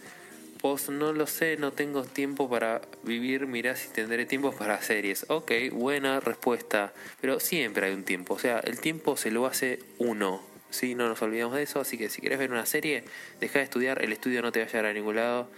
vos 0.62 0.88
no 0.88 1.12
lo 1.12 1.28
sé, 1.28 1.56
no 1.58 1.70
tengo 1.70 2.02
tiempo 2.02 2.50
para 2.50 2.80
vivir, 3.04 3.46
mirá 3.46 3.76
si 3.76 3.90
tendré 3.90 4.26
tiempo 4.26 4.50
para 4.50 4.82
series. 4.82 5.26
Ok, 5.28 5.52
buena 5.70 6.18
respuesta, 6.18 6.92
pero 7.20 7.38
siempre 7.38 7.86
hay 7.86 7.94
un 7.94 8.02
tiempo, 8.02 8.34
o 8.34 8.38
sea, 8.40 8.58
el 8.58 8.80
tiempo 8.80 9.16
se 9.16 9.30
lo 9.30 9.46
hace 9.46 9.78
uno. 9.98 10.42
Sí, 10.70 10.96
no 10.96 11.08
nos 11.08 11.22
olvidamos 11.22 11.54
de 11.54 11.62
eso, 11.62 11.78
así 11.78 11.96
que 11.96 12.08
si 12.08 12.20
querés 12.20 12.40
ver 12.40 12.50
una 12.50 12.66
serie, 12.66 13.04
deja 13.38 13.60
de 13.60 13.64
estudiar, 13.64 14.02
el 14.02 14.12
estudio 14.12 14.42
no 14.42 14.50
te 14.50 14.58
va 14.58 14.66
a 14.66 14.68
llevar 14.68 14.86
a 14.86 14.92
ningún 14.92 15.14
lado, 15.14 15.48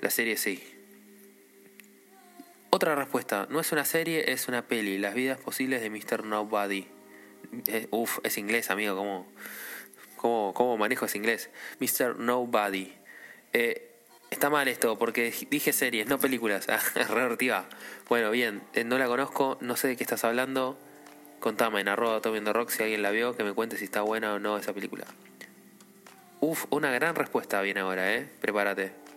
la 0.00 0.10
serie 0.10 0.36
sí. 0.36 0.79
Otra 2.72 2.94
respuesta, 2.94 3.48
no 3.50 3.58
es 3.58 3.72
una 3.72 3.84
serie, 3.84 4.30
es 4.30 4.46
una 4.46 4.62
peli, 4.62 4.96
Las 4.96 5.14
vidas 5.14 5.38
posibles 5.38 5.82
de 5.82 5.90
Mr. 5.90 6.24
Nobody. 6.24 6.86
Eh, 7.66 7.88
uf, 7.90 8.20
es 8.22 8.38
inglés, 8.38 8.70
amigo, 8.70 8.94
¿cómo, 10.16 10.54
cómo, 10.54 10.76
manejo 10.76 11.06
ese 11.06 11.18
inglés? 11.18 11.50
Mr. 11.80 12.20
Nobody. 12.20 12.92
Eh, 13.52 13.90
está 14.30 14.50
mal 14.50 14.68
esto, 14.68 14.96
porque 14.98 15.34
dije 15.50 15.72
series, 15.72 16.06
no 16.06 16.20
películas. 16.20 16.68
Revertiva. 16.94 17.68
Bueno, 18.08 18.30
bien, 18.30 18.62
eh, 18.74 18.84
no 18.84 18.98
la 18.98 19.08
conozco, 19.08 19.58
no 19.60 19.74
sé 19.74 19.88
de 19.88 19.96
qué 19.96 20.04
estás 20.04 20.22
hablando. 20.22 20.78
Contame 21.40 21.80
en 21.80 21.88
arroba 21.88 22.20
Tomiendo 22.20 22.52
Rock 22.52 22.70
si 22.70 22.84
alguien 22.84 23.02
la 23.02 23.10
vio, 23.10 23.36
que 23.36 23.42
me 23.42 23.52
cuente 23.52 23.78
si 23.78 23.84
está 23.84 24.02
buena 24.02 24.34
o 24.34 24.38
no 24.38 24.56
esa 24.56 24.72
película. 24.72 25.06
Uf, 26.38 26.66
una 26.70 26.92
gran 26.92 27.16
respuesta 27.16 27.60
viene 27.62 27.80
ahora, 27.80 28.14
¿eh? 28.14 28.28
Prepárate. 28.40 29.09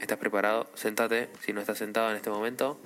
¿Estás 0.00 0.18
preparado? 0.18 0.70
Sentate, 0.74 1.28
si 1.44 1.52
no 1.52 1.60
estás 1.60 1.78
sentado 1.78 2.10
en 2.10 2.16
este 2.16 2.30
momento. 2.30 2.80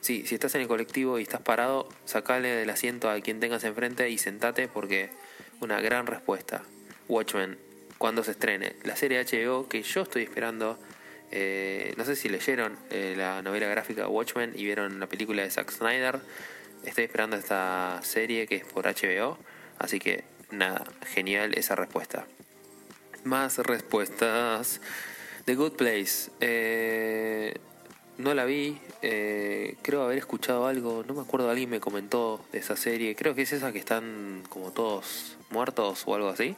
Sí, 0.00 0.24
si 0.26 0.34
estás 0.34 0.54
en 0.54 0.60
el 0.60 0.68
colectivo 0.68 1.18
y 1.18 1.22
estás 1.22 1.40
parado, 1.40 1.88
sacale 2.04 2.48
del 2.48 2.70
asiento 2.70 3.10
a 3.10 3.18
quien 3.20 3.40
tengas 3.40 3.64
enfrente 3.64 4.10
y 4.10 4.18
sentate 4.18 4.68
porque 4.68 5.10
una 5.60 5.80
gran 5.80 6.06
respuesta. 6.06 6.62
Watchmen, 7.08 7.58
cuando 7.98 8.22
se 8.22 8.32
estrene. 8.32 8.76
La 8.82 8.96
serie 8.96 9.24
HBO 9.24 9.68
que 9.68 9.82
yo 9.82 10.02
estoy 10.02 10.22
esperando. 10.22 10.78
Eh, 11.30 11.94
no 11.96 12.04
sé 12.04 12.16
si 12.16 12.28
leyeron 12.28 12.78
eh, 12.90 13.14
la 13.16 13.42
novela 13.42 13.66
gráfica 13.66 14.06
Watchmen 14.06 14.52
y 14.54 14.64
vieron 14.64 15.00
la 15.00 15.08
película 15.08 15.42
de 15.42 15.50
Zack 15.50 15.70
Snyder. 15.70 16.20
Estoy 16.84 17.04
esperando 17.04 17.36
esta 17.36 17.98
serie 18.02 18.46
que 18.46 18.56
es 18.56 18.64
por 18.64 18.84
HBO. 18.84 19.38
Así 19.78 19.98
que 19.98 20.24
nada, 20.50 20.84
genial 21.06 21.54
esa 21.54 21.74
respuesta. 21.74 22.26
Más 23.24 23.58
respuestas. 23.58 24.80
The 25.44 25.56
Good 25.56 25.72
Place. 25.72 26.30
Eh, 26.40 27.54
no 28.18 28.32
la 28.32 28.44
vi. 28.44 28.78
Eh, 29.02 29.76
creo 29.82 30.02
haber 30.02 30.18
escuchado 30.18 30.66
algo. 30.66 31.04
No 31.06 31.14
me 31.14 31.20
acuerdo, 31.20 31.50
alguien 31.50 31.68
me 31.68 31.80
comentó 31.80 32.40
de 32.52 32.58
esa 32.58 32.76
serie. 32.76 33.14
Creo 33.14 33.34
que 33.34 33.42
es 33.42 33.52
esa 33.52 33.72
que 33.72 33.78
están 33.78 34.42
como 34.48 34.70
todos 34.70 35.36
muertos 35.50 36.04
o 36.06 36.14
algo 36.14 36.28
así. 36.28 36.56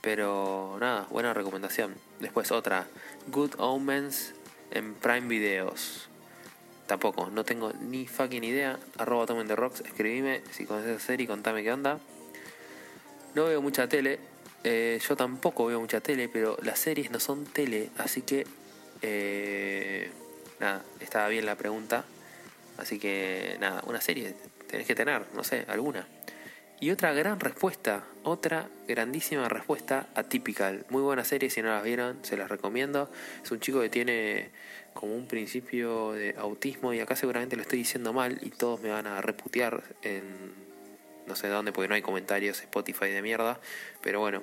Pero 0.00 0.78
nada, 0.80 1.06
buena 1.10 1.34
recomendación. 1.34 1.94
Después 2.20 2.52
otra. 2.52 2.86
Good 3.28 3.52
Omens 3.58 4.32
en 4.70 4.94
Prime 4.94 5.28
Videos. 5.28 6.08
Tampoco, 6.86 7.30
no 7.30 7.44
tengo 7.44 7.72
ni 7.74 8.06
fucking 8.06 8.44
idea. 8.44 8.78
Arroba 8.96 9.26
Tomen 9.26 9.46
de 9.46 9.56
Rocks, 9.56 9.80
escribime 9.82 10.42
si 10.50 10.64
conoces 10.64 10.96
esa 10.96 11.06
serie 11.06 11.26
contame 11.26 11.62
qué 11.62 11.72
onda. 11.72 12.00
No 13.34 13.44
veo 13.44 13.60
mucha 13.60 13.88
tele. 13.88 14.18
Eh, 14.64 15.00
yo 15.06 15.16
tampoco 15.16 15.66
veo 15.66 15.80
mucha 15.80 16.00
tele, 16.00 16.28
pero 16.28 16.56
las 16.62 16.78
series 16.78 17.10
no 17.10 17.20
son 17.20 17.44
tele, 17.44 17.90
así 17.98 18.22
que... 18.22 18.46
Eh, 19.02 20.10
nada, 20.60 20.84
estaba 21.00 21.28
bien 21.28 21.46
la 21.46 21.56
pregunta. 21.56 22.04
Así 22.76 22.98
que 22.98 23.56
nada, 23.60 23.82
una 23.86 24.00
serie 24.00 24.34
tenés 24.68 24.86
que 24.86 24.94
tener, 24.94 25.26
no 25.34 25.44
sé, 25.44 25.64
alguna. 25.68 26.06
Y 26.80 26.90
otra 26.90 27.12
gran 27.12 27.40
respuesta, 27.40 28.04
otra 28.22 28.68
grandísima 28.88 29.48
respuesta 29.50 30.08
a 30.14 30.22
Typical. 30.22 30.86
Muy 30.88 31.02
buena 31.02 31.24
serie, 31.24 31.50
si 31.50 31.60
no 31.60 31.68
las 31.68 31.84
vieron, 31.84 32.18
se 32.22 32.38
las 32.38 32.48
recomiendo. 32.48 33.10
Es 33.44 33.50
un 33.50 33.60
chico 33.60 33.80
que 33.82 33.90
tiene 33.90 34.50
como 34.94 35.14
un 35.14 35.26
principio 35.26 36.12
de 36.12 36.34
autismo 36.38 36.94
y 36.94 37.00
acá 37.00 37.16
seguramente 37.16 37.56
lo 37.56 37.62
estoy 37.62 37.78
diciendo 37.80 38.14
mal 38.14 38.38
y 38.40 38.50
todos 38.50 38.80
me 38.80 38.88
van 38.88 39.06
a 39.06 39.20
reputear 39.20 39.82
en 40.02 40.24
no 41.26 41.36
sé 41.36 41.48
dónde 41.48 41.72
porque 41.72 41.88
no 41.88 41.94
hay 41.94 42.02
comentarios 42.02 42.60
Spotify 42.60 43.08
de 43.08 43.22
mierda, 43.22 43.60
pero 44.02 44.20
bueno, 44.20 44.42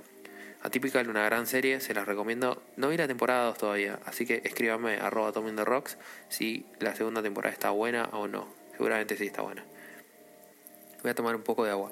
Atypical, 0.61 1.07
una 1.07 1.23
gran 1.23 1.45
serie, 1.45 1.79
se 1.79 1.93
las 1.93 2.07
recomiendo. 2.07 2.61
No 2.75 2.89
vi 2.89 2.97
la 2.97 3.07
temporada 3.07 3.45
2 3.45 3.57
todavía, 3.57 3.99
así 4.05 4.25
que 4.25 4.41
escríbame 4.43 4.97
arroba 4.97 5.31
the 5.31 5.65
Rocks 5.65 5.97
si 6.29 6.65
la 6.79 6.95
segunda 6.95 7.21
temporada 7.21 7.53
está 7.53 7.69
buena 7.69 8.09
o 8.11 8.27
no. 8.27 8.47
Seguramente 8.71 9.15
sí 9.15 9.27
está 9.27 9.43
buena. 9.43 9.63
Voy 11.03 11.11
a 11.11 11.15
tomar 11.15 11.35
un 11.35 11.43
poco 11.43 11.63
de 11.63 11.71
agua. 11.71 11.89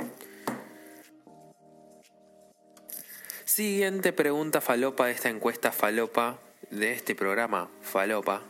Siguiente 3.45 4.11
pregunta 4.11 4.59
falopa 4.59 5.05
de 5.05 5.13
esta 5.13 5.29
encuesta 5.29 5.71
falopa 5.71 6.39
de 6.71 6.91
este 6.91 7.15
programa 7.15 7.69
falopa. 7.81 8.41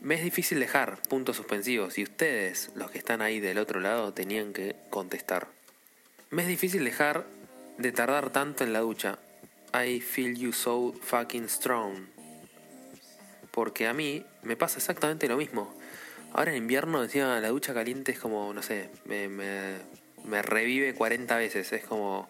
Me 0.00 0.14
es 0.14 0.22
difícil 0.22 0.60
dejar 0.60 1.00
puntos 1.08 1.36
suspensivos 1.36 1.96
y 1.98 2.02
ustedes, 2.02 2.70
los 2.74 2.90
que 2.90 2.98
están 2.98 3.22
ahí 3.22 3.40
del 3.40 3.58
otro 3.58 3.80
lado, 3.80 4.12
tenían 4.12 4.52
que 4.52 4.76
contestar. 4.90 5.48
Me 6.30 6.42
es 6.42 6.48
difícil 6.48 6.84
dejar 6.84 7.24
de 7.78 7.92
tardar 7.92 8.30
tanto 8.30 8.64
en 8.64 8.72
la 8.72 8.80
ducha. 8.80 9.18
I 9.72 10.00
feel 10.00 10.34
you 10.36 10.52
so 10.52 10.92
fucking 11.00 11.48
strong. 11.48 12.06
Porque 13.52 13.86
a 13.86 13.94
mí 13.94 14.24
me 14.42 14.56
pasa 14.56 14.78
exactamente 14.78 15.28
lo 15.28 15.36
mismo. 15.36 15.72
Ahora 16.32 16.50
en 16.50 16.56
invierno, 16.58 17.02
encima 17.02 17.38
la 17.40 17.48
ducha 17.48 17.74
caliente 17.74 18.10
es 18.10 18.18
como, 18.18 18.52
no 18.52 18.60
sé, 18.62 18.90
me, 19.04 19.28
me, 19.28 20.42
revive 20.42 20.94
40 20.94 21.36
veces. 21.36 21.72
Es 21.72 21.84
como, 21.84 22.28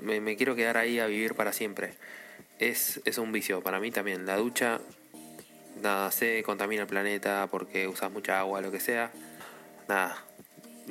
me, 0.00 0.20
me, 0.20 0.36
quiero 0.36 0.56
quedar 0.56 0.76
ahí 0.76 0.98
a 0.98 1.06
vivir 1.06 1.34
para 1.34 1.52
siempre. 1.52 1.94
Es, 2.58 3.00
es 3.04 3.18
un 3.18 3.30
vicio 3.30 3.62
para 3.62 3.78
mí 3.78 3.92
también. 3.92 4.26
La 4.26 4.36
ducha, 4.36 4.80
nada, 5.80 6.10
se 6.10 6.42
contamina 6.42 6.82
el 6.82 6.88
planeta 6.88 7.46
porque 7.48 7.86
usas 7.86 8.10
mucha 8.10 8.40
agua, 8.40 8.60
lo 8.60 8.72
que 8.72 8.80
sea. 8.80 9.12
Nada, 9.88 10.24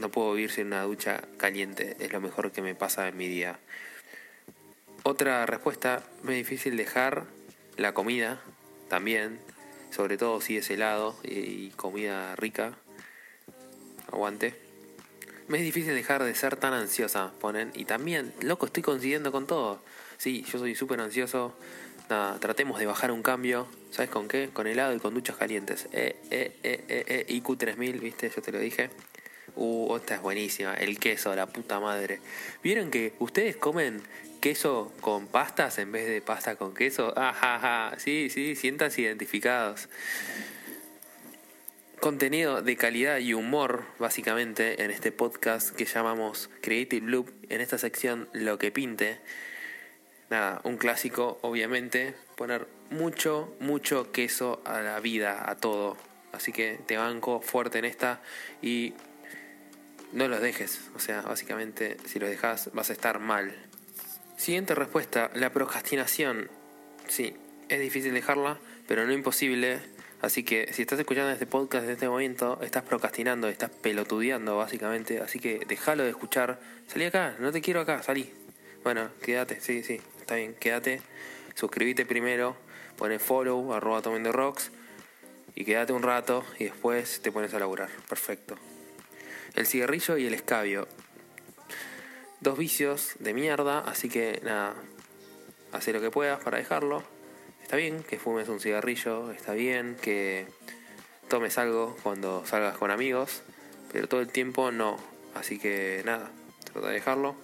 no 0.02 0.10
puedo 0.10 0.34
vivir 0.34 0.52
sin 0.52 0.68
una 0.68 0.84
ducha 0.84 1.22
caliente. 1.38 1.96
Es 2.00 2.12
lo 2.12 2.20
mejor 2.20 2.52
que 2.52 2.62
me 2.62 2.76
pasa 2.76 3.08
en 3.08 3.16
mi 3.16 3.28
día. 3.28 3.60
Otra 5.04 5.46
respuesta, 5.46 6.04
me 6.24 6.34
es 6.34 6.48
difícil 6.48 6.76
dejar 6.76 7.26
la 7.78 7.94
comida 7.94 8.42
también, 8.90 9.40
sobre 9.92 10.18
todo 10.18 10.42
si 10.42 10.58
es 10.58 10.70
helado 10.70 11.16
y 11.24 11.70
comida 11.72 12.36
rica. 12.36 12.74
Aguante. 14.12 14.72
Me 15.48 15.58
es 15.58 15.64
difícil 15.64 15.94
dejar 15.94 16.24
de 16.24 16.34
ser 16.34 16.56
tan 16.56 16.74
ansiosa, 16.74 17.32
ponen. 17.40 17.72
Y 17.74 17.86
también, 17.86 18.34
loco, 18.42 18.66
estoy 18.66 18.84
consiguiendo 18.84 19.32
con 19.32 19.48
todo. 19.48 19.82
Sí, 20.18 20.44
yo 20.44 20.60
soy 20.60 20.76
súper 20.76 21.02
ansioso. 21.02 21.56
Nada, 22.10 22.40
tratemos 22.40 22.80
de 22.80 22.86
bajar 22.86 23.12
un 23.12 23.22
cambio. 23.24 23.68
¿Sabes 23.90 24.10
con 24.10 24.28
qué? 24.28 24.50
Con 24.54 24.68
helado 24.68 24.96
y 24.96 25.00
con 25.00 25.14
duchas 25.14 25.36
calientes. 25.36 25.88
Eh, 25.92 26.16
eh, 26.30 26.56
eh, 26.64 26.86
eh, 26.88 27.06
eh 27.08 27.26
IQ 27.28 27.58
3000, 27.58 28.00
¿viste? 28.00 28.32
Yo 28.34 28.42
te 28.42 28.52
lo 28.52 28.60
dije. 28.60 28.90
Uh, 29.64 29.96
esta 29.96 30.16
es 30.16 30.22
buenísima. 30.24 30.74
El 30.74 30.98
queso, 30.98 31.36
la 31.36 31.46
puta 31.46 31.80
madre. 31.80 32.20
¿Vieron 32.64 32.90
que 32.90 33.14
ustedes 33.20 33.56
comen 33.56 34.02
queso 34.40 34.92
con 35.02 35.28
pastas 35.28 35.78
en 35.78 35.92
vez 35.92 36.08
de 36.08 36.20
pasta 36.20 36.56
con 36.56 36.74
queso. 36.74 37.14
Ajaja, 37.16 37.94
sí, 38.00 38.32
sí, 38.32 38.56
sientas 38.56 38.98
identificados. 38.98 39.88
Contenido 42.00 42.64
de 42.64 42.76
calidad 42.76 43.20
y 43.20 43.36
humor, 43.36 43.86
básicamente, 44.00 44.84
en 44.84 44.90
este 44.90 45.12
podcast 45.12 45.76
que 45.76 45.86
llamamos 45.86 46.50
Creative 46.62 47.06
Loop, 47.06 47.30
en 47.50 47.62
esta 47.62 47.78
sección 47.78 48.30
Lo 48.34 48.58
que 48.58 48.72
pinte. 48.72 49.20
Nada, 50.32 50.62
un 50.64 50.78
clásico, 50.78 51.38
obviamente, 51.44 52.16
poner 52.36 52.68
mucho, 52.90 53.56
mucho 53.60 54.12
queso 54.12 54.64
a 54.66 54.82
la 54.82 55.00
vida, 55.00 55.48
a 55.48 55.56
todo. 55.56 55.98
Así 56.32 56.52
que 56.52 56.80
te 56.88 56.98
banco 56.98 57.42
fuerte 57.42 57.78
en 57.78 57.86
esta 57.86 58.24
y 58.64 58.96
no 60.14 60.28
los 60.28 60.42
dejes. 60.42 60.82
O 60.96 61.00
sea, 61.00 61.22
básicamente, 61.22 61.98
si 62.06 62.20
los 62.20 62.30
dejas, 62.30 62.70
vas 62.74 62.90
a 62.90 62.94
estar 62.94 63.20
mal. 63.20 63.56
Siguiente 64.38 64.76
respuesta, 64.76 65.32
la 65.36 65.52
procrastinación. 65.52 66.50
Sí, 67.08 67.36
es 67.70 67.80
difícil 67.80 68.14
dejarla, 68.14 68.58
pero 68.88 69.06
no 69.06 69.14
imposible. 69.14 69.80
Así 70.22 70.44
que 70.44 70.72
si 70.74 70.84
estás 70.84 71.00
escuchando 71.00 71.32
este 71.32 71.48
podcast 71.48 71.86
en 71.86 71.92
este 71.92 72.08
momento, 72.08 72.60
estás 72.62 72.84
procrastinando, 72.84 73.48
estás 73.48 73.72
pelotudeando 73.72 74.58
básicamente. 74.58 75.20
Así 75.20 75.40
que 75.40 75.62
déjalo 75.68 76.04
de 76.04 76.10
escuchar. 76.10 76.60
Salí 76.88 77.06
acá, 77.06 77.36
no 77.40 77.52
te 77.52 77.62
quiero 77.62 77.82
acá, 77.82 78.04
salí. 78.04 78.32
Bueno, 78.84 79.10
quédate, 79.22 79.62
sí, 79.62 79.84
sí, 79.84 80.00
está 80.20 80.36
bien, 80.36 80.56
quédate. 80.60 81.02
Suscríbete 81.56 82.06
primero, 82.06 82.56
pone 82.98 83.20
follow, 83.20 83.74
arroba 83.74 84.02
tomen 84.02 84.24
de 84.24 84.32
rocks. 84.32 84.72
Y 85.54 85.66
quédate 85.66 85.94
un 85.94 86.04
rato 86.04 86.46
y 86.60 86.66
después 86.66 87.22
te 87.22 87.32
pones 87.32 87.54
a 87.54 87.60
laburar. 87.60 87.90
Perfecto. 88.08 88.58
El 89.56 89.68
cigarrillo 89.68 90.18
y 90.18 90.28
el 90.28 90.34
escabio 90.34 90.88
dos 92.42 92.58
vicios 92.58 93.14
de 93.20 93.34
mierda, 93.34 93.80
así 93.80 94.10
que 94.10 94.42
nada, 94.44 94.74
hace 95.72 95.94
lo 95.94 96.02
que 96.02 96.12
puedas 96.12 96.44
para 96.44 96.58
dejarlo. 96.58 97.04
Está 97.62 97.78
bien 97.78 98.04
que 98.04 98.20
fumes 98.20 98.50
un 98.50 98.60
cigarrillo, 98.60 99.32
está 99.32 99.54
bien 99.54 99.96
que 100.02 100.48
tomes 101.30 101.58
algo 101.58 101.96
cuando 102.04 102.46
salgas 102.46 102.78
con 102.78 102.92
amigos, 102.92 103.44
pero 103.94 104.08
todo 104.08 104.22
el 104.22 104.28
tiempo 104.28 104.72
no. 104.72 104.98
Así 105.36 105.60
que 105.60 106.02
nada, 106.04 106.32
trata 106.66 106.88
de 106.88 106.96
dejarlo. 106.96 107.36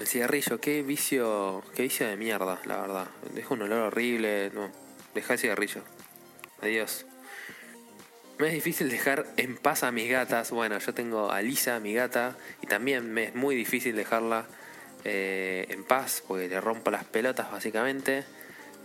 El 0.00 0.06
cigarrillo, 0.06 0.60
qué 0.60 0.82
vicio, 0.82 1.62
qué 1.74 1.82
vicio 1.82 2.06
de 2.06 2.16
mierda, 2.16 2.60
la 2.64 2.80
verdad. 2.80 3.08
Deja 3.34 3.54
un 3.54 3.62
olor 3.62 3.80
horrible, 3.80 4.50
no. 4.54 4.70
Deja 5.14 5.34
el 5.34 5.38
cigarrillo. 5.38 5.82
Adiós. 6.60 7.04
Me 8.42 8.48
es 8.48 8.54
difícil 8.54 8.90
dejar 8.90 9.24
en 9.36 9.56
paz 9.56 9.84
a 9.84 9.92
mis 9.92 10.10
gatas. 10.10 10.50
Bueno, 10.50 10.76
yo 10.76 10.92
tengo 10.92 11.30
a 11.30 11.40
Lisa, 11.42 11.78
mi 11.78 11.94
gata, 11.94 12.36
y 12.60 12.66
también 12.66 13.14
me 13.14 13.26
es 13.26 13.36
muy 13.36 13.54
difícil 13.54 13.94
dejarla 13.94 14.46
eh, 15.04 15.66
en 15.68 15.84
paz 15.84 16.24
porque 16.26 16.48
le 16.48 16.60
rompo 16.60 16.90
las 16.90 17.04
pelotas 17.04 17.52
básicamente 17.52 18.24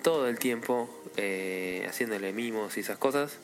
todo 0.04 0.28
el 0.28 0.38
tiempo 0.38 0.88
eh, 1.16 1.88
haciéndole 1.90 2.34
mimos 2.34 2.78
y 2.78 2.82
esas 2.82 3.00
cosas. 3.00 3.40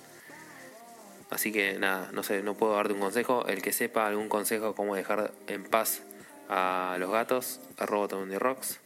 Así 1.31 1.51
que 1.51 1.79
nada, 1.79 2.11
no 2.11 2.21
sé, 2.21 2.43
no 2.43 2.53
puedo 2.53 2.75
darte 2.75 2.93
un 2.93 2.99
consejo. 2.99 3.47
El 3.47 3.63
que 3.63 3.73
sepa 3.73 4.05
algún 4.05 4.29
consejo 4.29 4.75
cómo 4.75 4.95
dejar 4.95 5.31
en 5.47 5.63
paz 5.63 6.03
a 6.47 6.95
los 6.99 7.09
gatos, 7.09 7.59
arroba 7.79 8.23
de 8.23 8.37
rocks. 8.37 8.79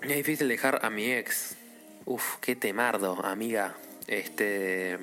Es 0.00 0.16
difícil 0.16 0.48
dejar 0.48 0.82
a 0.82 0.88
mi 0.88 1.12
ex. 1.12 1.56
Uf, 2.06 2.36
qué 2.40 2.56
temardo, 2.56 3.22
amiga. 3.26 3.74
Este. 4.06 4.98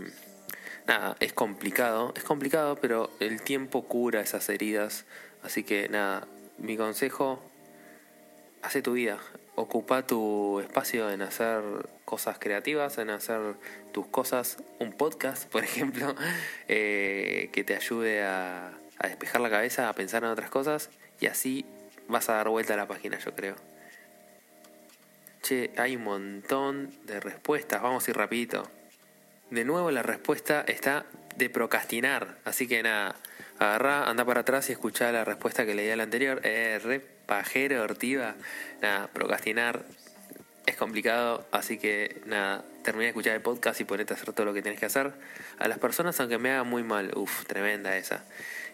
Nada, 0.92 1.16
es 1.22 1.32
complicado. 1.32 2.12
Es 2.18 2.24
complicado, 2.26 2.76
pero 2.76 3.10
el 3.22 3.42
tiempo 3.42 3.84
cura 3.84 4.20
esas 4.20 4.50
heridas. 4.50 5.06
Así 5.42 5.64
que 5.64 5.88
nada, 5.88 6.28
mi 6.58 6.76
consejo. 6.76 7.42
Hace 8.62 8.82
tu 8.82 8.92
vida. 8.92 9.18
Ocupa 9.56 10.06
tu 10.06 10.60
espacio 10.60 11.10
en 11.10 11.22
hacer 11.22 11.62
cosas 12.04 12.40
creativas, 12.40 12.98
en 12.98 13.10
hacer 13.10 13.40
tus 13.94 14.06
cosas. 14.08 14.58
Un 14.80 14.92
podcast, 14.92 15.50
por 15.50 15.64
ejemplo, 15.64 16.14
eh, 16.68 17.50
que 17.54 17.64
te 17.64 17.74
ayude 17.74 18.26
a, 18.26 18.78
a 19.00 19.08
despejar 19.08 19.40
la 19.40 19.50
cabeza, 19.50 19.88
a 19.88 19.94
pensar 19.94 20.26
en 20.26 20.32
otras 20.32 20.50
cosas. 20.50 20.90
Y 21.22 21.28
así 21.28 21.66
vas 22.10 22.28
a 22.28 22.34
dar 22.34 22.50
vuelta 22.50 22.74
a 22.74 22.78
la 22.78 22.90
página, 22.90 23.18
yo 23.18 23.34
creo. 23.34 23.56
Che, 25.42 25.72
hay 25.78 25.96
un 25.96 26.04
montón 26.04 26.94
de 27.06 27.22
respuestas. 27.22 27.82
Vamos 27.82 28.06
a 28.06 28.12
ir 28.12 28.18
rapidito. 28.18 28.81
De 29.52 29.66
nuevo 29.66 29.92
la 29.92 30.02
respuesta 30.02 30.64
está 30.66 31.06
de 31.36 31.50
procrastinar. 31.50 32.38
Así 32.46 32.68
que 32.68 32.82
nada, 32.84 33.16
agarrá, 33.60 34.10
anda 34.10 34.24
para 34.24 34.42
atrás 34.42 34.70
y 34.70 34.72
escuchá 34.72 35.12
la 35.12 35.26
respuesta 35.26 35.66
que 35.66 35.76
leí 35.76 35.90
al 35.90 36.00
anterior. 36.00 36.40
Eh, 36.44 36.80
re 36.82 37.02
pajero, 37.02 37.84
ortiva. 37.84 38.36
Nada, 38.82 39.08
procrastinar 39.08 39.84
es 40.66 40.76
complicado, 40.78 41.46
así 41.52 41.78
que 41.78 42.22
nada, 42.26 42.64
termina 42.84 43.04
de 43.04 43.10
escuchar 43.10 43.36
el 43.36 43.42
podcast 43.42 43.82
y 43.82 43.84
ponete 43.84 44.14
a 44.14 44.16
hacer 44.16 44.32
todo 44.32 44.46
lo 44.46 44.54
que 44.54 44.62
tienes 44.62 44.80
que 44.80 44.86
hacer. 44.86 45.12
A 45.60 45.68
las 45.68 45.80
personas, 45.80 46.20
aunque 46.22 46.38
me 46.38 46.52
haga 46.52 46.64
muy 46.64 46.84
mal, 46.84 47.12
uff, 47.16 47.46
tremenda 47.46 47.98
esa. 47.98 48.24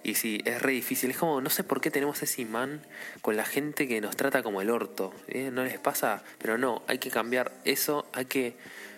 Y 0.03 0.13
sí, 0.13 0.41
es 0.45 0.61
re 0.61 0.73
difícil. 0.73 1.09
Es 1.09 1.17
como, 1.17 1.41
no 1.41 1.49
sé 1.49 1.63
por 1.63 1.81
qué 1.81 1.89
tenemos 1.89 2.21
ese 2.21 2.43
imán 2.43 2.81
con 3.21 3.35
la 3.35 3.45
gente 3.45 3.87
que 3.87 3.99
nos 3.99 4.15
trata 4.15 4.43
como 4.43 4.61
el 4.61 4.69
orto. 4.69 5.11
¿eh? 5.27 5.49
¿No 5.51 5.63
les 5.63 5.79
pasa? 5.79 6.23
Pero 6.37 6.59
no, 6.59 6.83
hay 6.87 6.99
que 6.99 7.09
cambiar 7.09 7.51
eso. 7.65 8.07
Hay 8.13 8.25
que, 8.25 8.55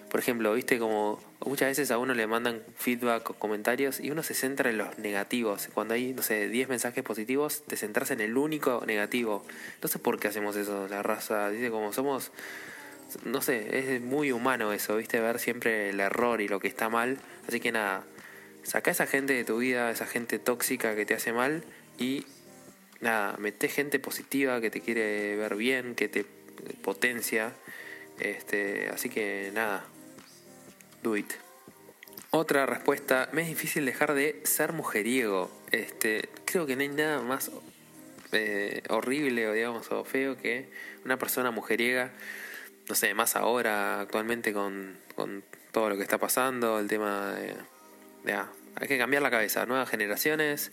por 0.10 0.20
ejemplo, 0.20 0.54
viste 0.54 0.80
como 0.80 1.20
muchas 1.46 1.70
veces 1.70 1.92
a 1.92 1.98
uno 1.98 2.14
le 2.14 2.28
mandan 2.28 2.62
feedback 2.78 3.30
o 3.30 3.34
comentarios 3.36 4.00
y 4.00 4.12
uno 4.12 4.24
se 4.24 4.34
centra 4.34 4.70
en 4.70 4.78
los 4.78 4.98
negativos. 4.98 5.70
Cuando 5.74 5.94
hay, 5.94 6.14
no 6.14 6.22
sé, 6.22 6.50
10 6.50 6.70
mensajes 6.70 7.04
positivos, 7.04 7.64
te 7.66 7.78
centras 7.78 8.12
en 8.12 8.20
el 8.20 8.38
único 8.38 8.84
negativo. 8.86 9.46
No 9.82 9.88
sé 9.90 10.00
por 10.00 10.20
qué 10.20 10.30
hacemos 10.30 10.56
eso, 10.56 10.88
la 10.88 11.04
raza. 11.04 11.50
Dice 11.50 11.70
como 11.70 11.94
somos 11.94 12.32
no 13.26 13.42
sé, 13.42 13.96
es 13.96 14.02
muy 14.02 14.32
humano 14.32 14.72
eso, 14.72 14.96
¿viste? 14.98 15.20
Ver 15.20 15.40
siempre 15.40 15.90
el 15.90 16.00
error 16.00 16.42
y 16.42 16.48
lo 16.48 16.60
que 16.60 16.68
está 16.68 16.90
mal. 16.90 17.18
Así 17.48 17.60
que 17.60 17.72
nada, 17.72 18.04
saca 18.64 18.92
esa 18.92 19.08
gente 19.08 19.34
de 19.34 19.44
tu 19.44 19.58
vida, 19.58 19.90
esa 19.92 20.06
gente 20.06 20.40
tóxica 20.40 20.96
que 20.96 21.06
te 21.06 21.16
hace 21.16 21.34
mal 21.34 21.64
y 21.98 22.26
nada, 23.02 23.36
mete 23.38 23.68
gente 23.68 24.00
positiva 24.00 24.62
que 24.62 24.70
te 24.70 24.82
quiere 24.82 25.36
ver 25.36 25.56
bien, 25.56 25.96
que 25.96 26.08
te 26.08 26.26
potencia. 26.82 27.54
Este, 28.20 28.90
así 28.90 29.10
que 29.10 29.52
nada, 29.54 29.86
do 31.04 31.18
it. 31.18 31.32
Otra 32.32 32.66
respuesta, 32.66 33.30
me 33.32 33.42
es 33.42 33.48
difícil 33.48 33.86
dejar 33.86 34.14
de 34.14 34.42
ser 34.44 34.74
mujeriego. 34.74 35.52
Este, 35.72 36.30
creo 36.46 36.66
que 36.66 36.76
no 36.76 36.82
hay 36.84 36.90
nada 36.90 37.22
más 37.22 37.52
eh, 38.32 38.84
horrible 38.90 39.48
o 39.48 39.54
digamos 39.54 39.92
o 39.92 40.04
feo 40.04 40.38
que 40.38 40.70
una 41.04 41.18
persona 41.18 41.52
mujeriega 41.52 42.12
no 42.90 42.96
sé, 42.96 43.14
más 43.14 43.36
ahora 43.36 44.02
actualmente 44.02 44.52
con, 44.52 44.98
con 45.16 45.44
todo 45.72 45.90
lo 45.90 45.96
que 45.96 46.02
está 46.02 46.18
pasando, 46.18 46.80
el 46.80 46.88
tema 46.88 47.36
de, 48.24 48.34
ah, 48.34 48.52
hay 48.76 48.88
que 48.88 48.98
cambiar 48.98 49.22
la 49.22 49.30
cabeza, 49.30 49.68
nuevas 49.68 49.88
generaciones, 49.88 50.72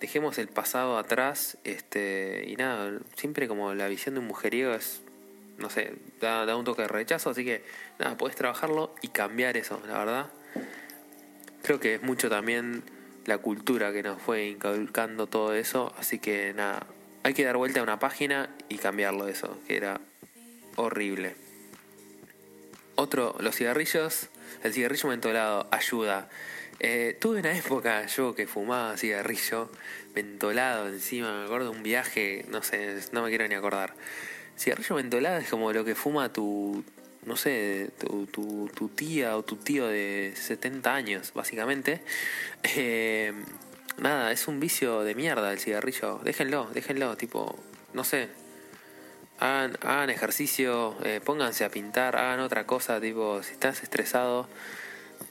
dejemos 0.00 0.38
el 0.38 0.48
pasado 0.48 0.96
atrás, 0.96 1.58
este, 1.64 2.44
y 2.46 2.56
nada, 2.56 2.98
siempre 3.14 3.46
como 3.46 3.74
la 3.74 3.88
visión 3.88 4.14
de 4.14 4.22
un 4.22 4.26
mujeriego 4.26 4.72
es, 4.72 5.02
no 5.58 5.70
sé, 5.70 5.94
da, 6.20 6.46
da 6.46 6.56
un 6.56 6.64
toque 6.64 6.82
de 6.82 6.88
rechazo, 6.88 7.30
así 7.30 7.44
que 7.44 7.64
nada, 7.98 8.16
puedes 8.16 8.36
trabajarlo 8.36 8.94
y 9.02 9.08
cambiar 9.08 9.56
eso, 9.56 9.80
la 9.86 9.98
verdad. 9.98 10.26
Creo 11.62 11.80
que 11.80 11.94
es 11.94 12.02
mucho 12.02 12.28
también 12.28 12.82
la 13.26 13.38
cultura 13.38 13.92
que 13.92 14.02
nos 14.02 14.20
fue 14.20 14.46
inculcando 14.46 15.26
todo 15.26 15.54
eso, 15.54 15.94
así 15.98 16.18
que 16.18 16.52
nada, 16.54 16.86
hay 17.22 17.34
que 17.34 17.44
dar 17.44 17.56
vuelta 17.56 17.80
a 17.80 17.82
una 17.82 17.98
página 17.98 18.50
y 18.68 18.76
cambiarlo 18.76 19.28
eso, 19.28 19.58
que 19.66 19.76
era 19.76 20.00
horrible. 20.76 21.36
Otro, 22.96 23.34
los 23.40 23.56
cigarrillos, 23.56 24.28
el 24.62 24.72
cigarrillo 24.72 25.08
mentolado 25.08 25.66
ayuda. 25.70 26.28
Eh, 26.80 27.16
tuve 27.20 27.40
una 27.40 27.56
época 27.56 28.04
yo 28.06 28.34
que 28.34 28.46
fumaba 28.46 28.96
cigarrillo 28.96 29.70
mentolado 30.14 30.88
encima, 30.88 31.32
me 31.38 31.44
acuerdo 31.44 31.70
de 31.70 31.76
un 31.76 31.82
viaje, 31.82 32.44
no 32.50 32.62
sé, 32.62 33.00
no 33.12 33.22
me 33.22 33.30
quiero 33.30 33.48
ni 33.48 33.54
acordar. 33.54 33.94
Cigarrillo 34.56 34.96
mentolado 34.96 35.38
es 35.38 35.48
como 35.48 35.72
lo 35.72 35.84
que 35.84 35.94
fuma 35.94 36.32
tu, 36.32 36.84
no 37.26 37.36
sé, 37.36 37.90
tu, 37.98 38.26
tu, 38.26 38.88
tía 38.88 39.36
o 39.36 39.42
tu 39.42 39.56
tío 39.56 39.86
de 39.88 40.32
70 40.36 40.94
años, 40.94 41.32
básicamente. 41.34 42.02
Eh, 42.62 43.32
nada, 43.98 44.32
es 44.32 44.48
un 44.48 44.60
vicio 44.60 45.02
de 45.02 45.14
mierda 45.14 45.52
el 45.52 45.58
cigarrillo. 45.58 46.20
Déjenlo, 46.22 46.68
déjenlo, 46.72 47.16
tipo, 47.16 47.58
no 47.92 48.04
sé, 48.04 48.28
hagan, 49.38 49.76
hagan 49.82 50.10
ejercicio, 50.10 50.96
eh, 51.02 51.20
pónganse 51.24 51.64
a 51.64 51.70
pintar, 51.70 52.16
hagan 52.16 52.40
otra 52.40 52.66
cosa, 52.66 53.00
tipo, 53.00 53.42
si 53.42 53.52
estás 53.52 53.82
estresado, 53.82 54.48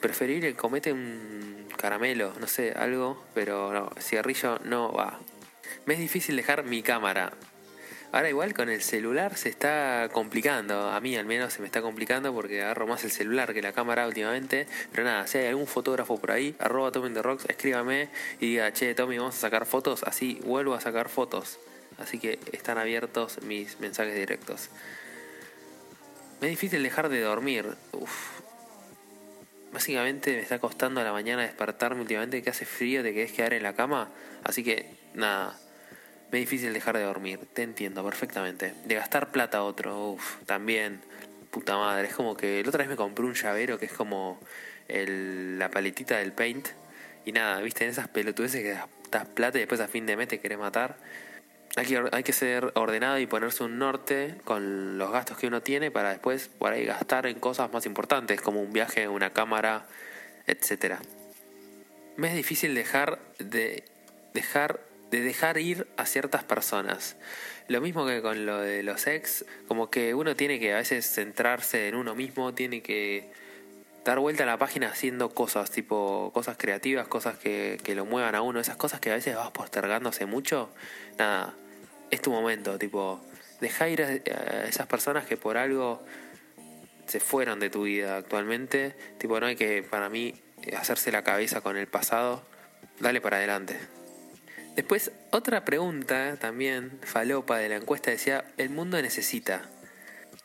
preferible 0.01 0.55
comete 0.55 0.91
un 0.91 1.67
caramelo, 1.77 2.33
no 2.39 2.47
sé, 2.47 2.71
algo, 2.71 3.23
pero 3.33 3.73
no, 3.73 3.91
cigarrillo 3.99 4.59
no 4.63 4.91
va. 4.91 5.19
Me 5.85 5.95
es 5.95 5.99
difícil 5.99 6.35
dejar 6.35 6.63
mi 6.63 6.81
cámara. 6.81 7.33
Ahora 8.13 8.29
igual 8.29 8.53
con 8.53 8.69
el 8.69 8.83
celular 8.83 9.35
se 9.37 9.49
está 9.49 10.07
complicando, 10.13 10.91
a 10.91 10.99
mí 10.99 11.15
al 11.15 11.25
menos 11.25 11.51
se 11.51 11.61
me 11.61 11.65
está 11.65 11.81
complicando 11.81 12.31
porque 12.31 12.61
agarro 12.61 12.85
más 12.85 13.03
el 13.03 13.09
celular 13.09 13.55
que 13.55 13.61
la 13.63 13.73
cámara 13.73 14.05
últimamente, 14.05 14.67
pero 14.91 15.03
nada, 15.03 15.25
si 15.25 15.39
hay 15.39 15.47
algún 15.47 15.65
fotógrafo 15.65 16.19
por 16.19 16.29
ahí, 16.29 16.55
arroba 16.59 16.91
Tommy 16.91 17.11
the 17.11 17.23
Rocks, 17.23 17.45
escríbame 17.49 18.09
y 18.39 18.51
diga, 18.51 18.71
che 18.71 18.93
Tommy, 18.93 19.17
vamos 19.17 19.35
a 19.37 19.39
sacar 19.39 19.65
fotos, 19.65 20.03
así 20.03 20.39
vuelvo 20.45 20.75
a 20.75 20.79
sacar 20.79 21.09
fotos. 21.09 21.57
Así 21.97 22.19
que 22.19 22.37
están 22.51 22.77
abiertos 22.77 23.41
mis 23.41 23.79
mensajes 23.79 24.13
directos. 24.13 24.69
Me 26.39 26.49
es 26.49 26.51
difícil 26.51 26.83
dejar 26.83 27.09
de 27.09 27.19
dormir. 27.19 27.65
Básicamente 29.71 30.33
me 30.33 30.41
está 30.41 30.59
costando 30.59 31.01
a 31.01 31.03
la 31.03 31.13
mañana 31.13 31.41
despertarme 31.41 32.01
últimamente 32.01 32.43
que 32.43 32.51
hace 32.51 32.65
frío, 32.65 33.01
te 33.01 33.11
querés 33.11 33.31
quedar 33.31 33.55
en 33.55 33.63
la 33.63 33.73
cama. 33.73 34.11
Así 34.43 34.63
que 34.63 34.97
nada, 35.15 35.59
me 36.33 36.39
es 36.39 36.49
difícil 36.49 36.73
dejar 36.73 36.97
de 36.97 37.03
dormir. 37.03 37.39
Te 37.53 37.61
entiendo 37.61 38.03
perfectamente. 38.03 38.73
De 38.85 38.95
gastar 38.95 39.31
plata 39.31 39.59
a 39.59 39.63
otro, 39.63 40.09
uff, 40.09 40.43
también. 40.47 40.99
Puta 41.51 41.77
madre, 41.77 42.07
es 42.07 42.15
como 42.15 42.35
que 42.35 42.63
la 42.63 42.69
otra 42.69 42.79
vez 42.79 42.89
me 42.89 42.95
compré 42.95 43.23
un 43.23 43.35
llavero 43.35 43.77
que 43.77 43.85
es 43.85 43.93
como 43.93 44.39
la 44.89 45.69
paletita 45.69 46.17
del 46.17 46.31
paint. 46.31 46.69
Y 47.23 47.33
nada, 47.33 47.61
viste, 47.61 47.83
en 47.83 47.91
esas 47.91 48.07
pelotudeces 48.07 48.63
que 48.63 48.75
das 49.11 49.27
plata 49.27 49.59
y 49.59 49.61
después 49.61 49.79
a 49.79 49.87
fin 49.87 50.07
de 50.07 50.17
mes 50.17 50.27
te 50.27 50.39
querés 50.39 50.57
matar 50.57 50.97
hay 51.75 51.85
que, 51.85 52.03
hay 52.11 52.23
que 52.23 52.33
ser 52.33 52.71
ordenado 52.75 53.19
y 53.19 53.25
ponerse 53.25 53.63
un 53.63 53.79
norte 53.79 54.35
con 54.43 54.97
los 54.97 55.11
gastos 55.11 55.37
que 55.37 55.47
uno 55.47 55.61
tiene 55.61 55.91
para 55.91 56.09
después 56.09 56.47
por 56.47 56.71
ahí 56.71 56.85
gastar 56.85 57.25
en 57.25 57.39
cosas 57.39 57.71
más 57.71 57.85
importantes 57.85 58.41
como 58.41 58.61
un 58.61 58.73
viaje, 58.73 59.07
una 59.07 59.31
cámara, 59.33 59.85
etcétera. 60.45 60.99
Me 62.15 62.29
es 62.29 62.35
difícil 62.35 62.75
dejar 62.75 63.19
de 63.39 63.85
dejar 64.33 64.81
de 65.13 65.21
dejar 65.21 65.59
ir 65.59 65.85
a 65.95 66.07
ciertas 66.07 66.43
personas. 66.43 67.17
Lo 67.67 67.81
mismo 67.81 68.03
que 68.07 68.23
con 68.23 68.47
lo 68.47 68.59
de 68.59 68.81
los 68.81 69.05
ex, 69.05 69.45
como 69.67 69.91
que 69.91 70.15
uno 70.15 70.35
tiene 70.35 70.59
que 70.59 70.73
a 70.73 70.77
veces 70.77 71.05
centrarse 71.05 71.87
en 71.87 71.93
uno 71.93 72.15
mismo, 72.15 72.55
tiene 72.55 72.81
que 72.81 73.29
dar 74.03 74.17
vuelta 74.17 74.41
a 74.41 74.47
la 74.47 74.57
página 74.57 74.87
haciendo 74.87 75.29
cosas, 75.29 75.69
tipo 75.69 76.31
cosas 76.33 76.57
creativas, 76.57 77.07
cosas 77.07 77.37
que, 77.37 77.79
que 77.83 77.93
lo 77.93 78.05
muevan 78.05 78.33
a 78.33 78.41
uno, 78.41 78.59
esas 78.59 78.75
cosas 78.75 78.99
que 78.99 79.11
a 79.11 79.13
veces 79.13 79.35
vas 79.35 79.51
postergándose 79.51 80.25
mucho, 80.25 80.73
nada, 81.19 81.53
es 82.09 82.19
tu 82.19 82.31
momento, 82.31 82.79
tipo, 82.79 83.23
deja 83.61 83.87
ir 83.89 84.01
a, 84.01 84.65
esas 84.67 84.87
personas 84.87 85.27
que 85.27 85.37
por 85.37 85.57
algo 85.57 86.03
se 87.05 87.19
fueron 87.19 87.59
de 87.59 87.69
tu 87.69 87.83
vida 87.83 88.17
actualmente, 88.17 88.95
tipo, 89.19 89.39
no 89.39 89.45
hay 89.45 89.55
que, 89.55 89.83
para 89.83 90.09
mí, 90.09 90.33
hacerse 90.75 91.11
la 91.11 91.23
cabeza 91.23 91.61
con 91.61 91.77
el 91.77 91.85
pasado, 91.85 92.43
dale 92.99 93.21
para 93.21 93.37
adelante. 93.37 93.77
Después, 94.75 95.11
otra 95.31 95.65
pregunta 95.65 96.37
también, 96.37 96.99
falopa 97.03 97.57
de 97.57 97.69
la 97.69 97.75
encuesta 97.75 98.09
decía, 98.09 98.45
el 98.57 98.71
mundo 98.71 98.99
necesita. 99.01 99.69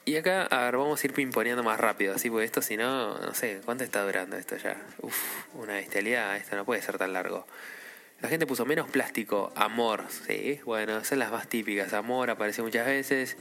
Y 0.05 0.17
acá, 0.17 0.45
a 0.45 0.64
ver, 0.64 0.77
vamos 0.77 1.03
a 1.03 1.07
ir 1.07 1.12
pimponeando 1.12 1.62
más 1.62 1.81
rápido, 1.81 2.14
así, 2.14 2.29
porque 2.29 2.45
esto 2.45 2.62
si 2.62 2.77
no, 2.77 3.19
no 3.19 3.35
sé, 3.35 3.61
¿cuánto 3.64 3.85
está 3.85 4.03
durando 4.05 4.37
esto 4.37 4.57
ya? 4.57 4.77
Uf, 5.01 5.55
una 5.55 5.75
bestialidad, 5.75 6.37
esto 6.37 6.57
no 6.57 6.64
puede 6.64 6.83
ser 6.83 6.99
tan 6.99 7.12
largo. 7.12 7.47
La 8.21 8.29
gente 8.29 8.47
puso 8.47 8.67
menos 8.67 8.88
plástico, 8.91 9.53
amor, 9.55 10.05
sí, 10.27 10.61
bueno, 10.64 11.05
son 11.05 11.21
las 11.21 11.31
más 11.31 11.49
típicas. 11.49 11.93
Amor 11.93 12.31
aparece 12.31 12.62
muchas 12.62 12.87
veces. 12.87 13.37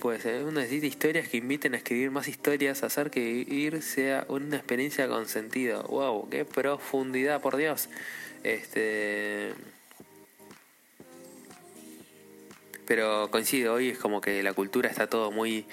Pues 0.00 0.24
uno 0.24 0.52
necesita 0.52 0.86
historias 0.86 1.28
que 1.28 1.36
inviten 1.36 1.74
a 1.74 1.76
escribir 1.78 2.10
más 2.10 2.28
historias, 2.28 2.82
hacer 2.82 3.10
que 3.10 3.20
ir 3.20 3.82
sea 3.82 4.24
una 4.28 4.56
experiencia 4.56 5.08
con 5.08 5.28
sentido. 5.28 5.82
¡Wow! 5.84 6.28
¡Qué 6.30 6.44
profundidad, 6.44 7.40
por 7.40 7.56
Dios! 7.56 7.88
Este. 8.42 9.52
Pero 12.90 13.30
coincido, 13.30 13.74
hoy 13.74 13.90
es 13.90 13.98
como 13.98 14.20
que 14.20 14.42
la 14.42 14.52
cultura 14.52 14.90
está 14.90 15.06
todo 15.06 15.30
muy. 15.30 15.64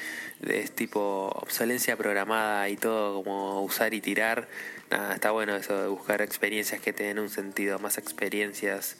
Es 0.47 0.71
tipo 0.71 1.31
obsolencia 1.33 1.97
programada 1.97 2.69
y 2.69 2.77
todo 2.77 3.23
como 3.23 3.63
usar 3.63 3.95
y 3.95 4.01
tirar 4.01 4.47
nada, 4.91 5.15
está 5.15 5.31
bueno 5.31 5.55
eso 5.55 5.81
de 5.81 5.87
buscar 5.87 6.21
experiencias 6.21 6.79
que 6.79 6.93
te 6.93 7.05
den 7.05 7.17
un 7.17 7.31
sentido, 7.31 7.79
más 7.79 7.97
experiencias 7.97 8.97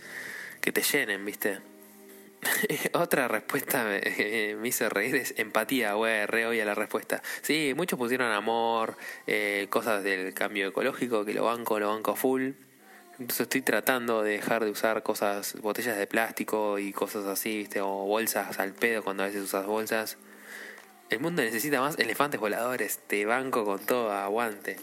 que 0.62 0.72
te 0.72 0.82
llenen, 0.82 1.26
¿viste? 1.26 1.60
Otra 2.94 3.28
respuesta 3.28 3.84
me, 3.84 4.56
me, 4.60 4.68
hizo 4.68 4.90
reír 4.90 5.16
es 5.16 5.36
empatía, 5.38 5.94
güey, 5.94 6.26
re 6.26 6.60
a 6.60 6.66
la 6.66 6.74
respuesta. 6.74 7.22
Sí, 7.44 7.74
muchos 7.76 8.00
pusieron 8.00 8.32
amor, 8.32 8.98
eh, 9.28 9.68
cosas 9.70 10.04
del 10.04 10.34
cambio 10.34 10.70
ecológico, 10.70 11.24
que 11.24 11.36
lo 11.36 11.44
banco, 11.44 11.80
lo 11.80 11.90
banco 11.90 12.16
full. 12.16 12.54
Entonces 13.20 13.42
estoy 13.42 13.62
tratando 13.62 14.22
de 14.22 14.34
dejar 14.34 14.64
de 14.64 14.70
usar 14.70 15.02
cosas, 15.02 15.56
botellas 15.62 15.98
de 15.98 16.06
plástico 16.06 16.78
y 16.78 16.94
cosas 16.94 17.26
así, 17.26 17.58
¿viste? 17.58 17.82
O 17.82 18.06
bolsas 18.06 18.60
al 18.60 18.74
pedo 18.74 19.04
cuando 19.04 19.24
a 19.24 19.26
veces 19.26 19.42
usas 19.44 19.66
bolsas. 19.66 20.18
El 21.10 21.20
mundo 21.20 21.42
necesita 21.42 21.82
más 21.82 21.98
elefantes 21.98 22.40
voladores, 22.40 23.00
te 23.08 23.26
banco 23.26 23.66
con 23.66 23.80
todo, 23.80 24.12
aguante. 24.12 24.78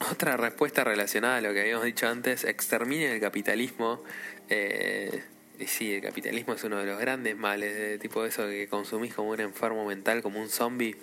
Otra 0.12 0.36
respuesta 0.36 0.84
relacionada 0.84 1.38
a 1.38 1.40
lo 1.40 1.52
que 1.52 1.60
habíamos 1.62 1.84
dicho 1.84 2.06
antes, 2.06 2.44
exterminen 2.44 3.10
el 3.12 3.20
capitalismo. 3.20 4.02
Eh, 4.48 5.22
Y 5.58 5.66
sí, 5.66 5.92
el 5.92 6.00
capitalismo 6.00 6.54
es 6.54 6.64
uno 6.64 6.78
de 6.78 6.86
los 6.86 6.98
grandes 6.98 7.36
males, 7.36 7.76
de 7.76 7.98
tipo 7.98 8.24
eso 8.24 8.46
que 8.46 8.66
consumís 8.68 9.12
como 9.14 9.30
un 9.30 9.40
enfermo 9.40 9.84
mental, 9.84 10.22
como 10.22 10.40
un 10.40 10.48
zombie. 10.48 10.96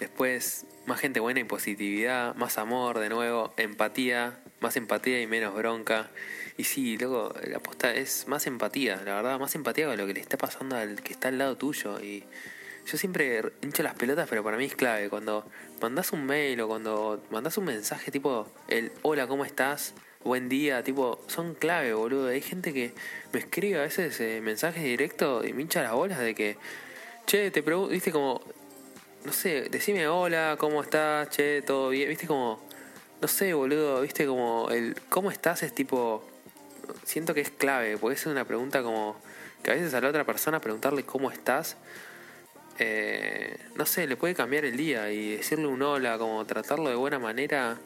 Después, 0.00 0.66
más 0.86 0.98
gente 0.98 1.20
buena 1.20 1.40
y 1.40 1.44
positividad, 1.44 2.34
más 2.34 2.58
amor 2.58 2.98
de 2.98 3.08
nuevo, 3.08 3.54
empatía, 3.56 4.40
más 4.60 4.76
empatía 4.76 5.20
y 5.20 5.26
menos 5.26 5.54
bronca. 5.54 6.10
Y 6.56 6.64
sí, 6.64 6.96
luego 6.96 7.34
la 7.46 7.58
aposta 7.58 7.94
es 7.94 8.26
más 8.28 8.46
empatía, 8.46 8.96
la 9.04 9.16
verdad, 9.16 9.38
más 9.38 9.54
empatía 9.54 9.86
con 9.86 9.96
lo 9.96 10.06
que 10.06 10.14
le 10.14 10.20
está 10.20 10.38
pasando 10.38 10.76
al 10.76 11.02
que 11.02 11.12
está 11.12 11.28
al 11.28 11.38
lado 11.38 11.56
tuyo. 11.56 12.00
Y 12.00 12.24
yo 12.86 12.96
siempre 12.96 13.42
hincho 13.62 13.82
las 13.82 13.94
pelotas, 13.94 14.28
pero 14.28 14.42
para 14.42 14.56
mí 14.56 14.64
es 14.64 14.74
clave. 14.74 15.08
Cuando 15.10 15.44
mandas 15.80 16.12
un 16.12 16.24
mail 16.24 16.60
o 16.60 16.68
cuando 16.68 17.22
mandas 17.30 17.58
un 17.58 17.64
mensaje 17.64 18.10
tipo 18.10 18.48
el 18.68 18.92
hola, 19.02 19.26
¿cómo 19.26 19.44
estás? 19.44 19.94
Buen 20.24 20.48
día, 20.48 20.82
tipo, 20.82 21.22
son 21.28 21.54
clave, 21.54 21.92
boludo. 21.94 22.28
Hay 22.28 22.40
gente 22.40 22.72
que 22.72 22.92
me 23.32 23.40
escribe 23.40 23.78
a 23.78 23.82
veces 23.82 24.20
eh, 24.20 24.40
mensajes 24.40 24.82
directos 24.82 25.46
y 25.46 25.52
me 25.52 25.62
hincha 25.62 25.82
las 25.82 25.92
bolas 25.92 26.18
de 26.18 26.34
que, 26.34 26.56
che, 27.26 27.50
te 27.50 27.62
pregunto, 27.62 27.90
viste 27.90 28.10
como, 28.10 28.42
no 29.24 29.32
sé, 29.32 29.68
decime 29.70 30.08
hola, 30.08 30.56
¿cómo 30.58 30.82
estás? 30.82 31.30
Che, 31.30 31.62
todo 31.62 31.90
bien, 31.90 32.08
viste 32.08 32.26
como, 32.26 32.65
no 33.20 33.28
sé, 33.28 33.54
boludo, 33.54 34.00
viste 34.02 34.26
como 34.26 34.70
el 34.70 34.96
¿cómo 35.08 35.30
estás? 35.30 35.62
es 35.62 35.74
tipo, 35.74 36.22
siento 37.04 37.34
que 37.34 37.40
es 37.40 37.50
clave, 37.50 37.96
porque 37.98 38.16
es 38.16 38.26
una 38.26 38.44
pregunta 38.44 38.82
como 38.82 39.16
que 39.62 39.70
a 39.70 39.74
veces 39.74 39.94
a 39.94 40.00
la 40.00 40.08
otra 40.08 40.24
persona 40.24 40.60
preguntarle 40.60 41.04
cómo 41.04 41.30
estás, 41.30 41.76
eh, 42.78 43.58
no 43.74 43.86
sé, 43.86 44.06
le 44.06 44.16
puede 44.16 44.34
cambiar 44.34 44.64
el 44.64 44.76
día 44.76 45.10
y 45.10 45.36
decirle 45.36 45.66
un 45.66 45.82
hola, 45.82 46.18
como 46.18 46.44
tratarlo 46.44 46.90
de 46.90 46.94
buena 46.94 47.18
manera, 47.18 47.78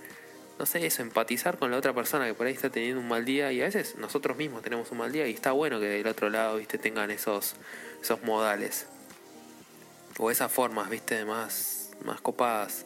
no 0.58 0.66
sé, 0.66 0.84
eso, 0.84 1.02
empatizar 1.02 1.58
con 1.58 1.70
la 1.70 1.78
otra 1.78 1.94
persona 1.94 2.26
que 2.26 2.34
por 2.34 2.46
ahí 2.46 2.52
está 2.52 2.70
teniendo 2.70 3.00
un 3.00 3.08
mal 3.08 3.24
día 3.24 3.52
y 3.52 3.62
a 3.62 3.64
veces 3.64 3.96
nosotros 3.96 4.36
mismos 4.36 4.62
tenemos 4.62 4.90
un 4.90 4.98
mal 4.98 5.12
día 5.12 5.26
y 5.26 5.32
está 5.32 5.52
bueno 5.52 5.80
que 5.80 5.86
del 5.86 6.06
otro 6.06 6.28
lado, 6.28 6.56
viste, 6.56 6.76
tengan 6.76 7.10
esos, 7.10 7.54
esos 8.02 8.22
modales 8.24 8.86
o 10.18 10.30
esas 10.30 10.52
formas, 10.52 10.90
viste, 10.90 11.24
más, 11.24 11.92
más 12.04 12.20
copadas. 12.20 12.84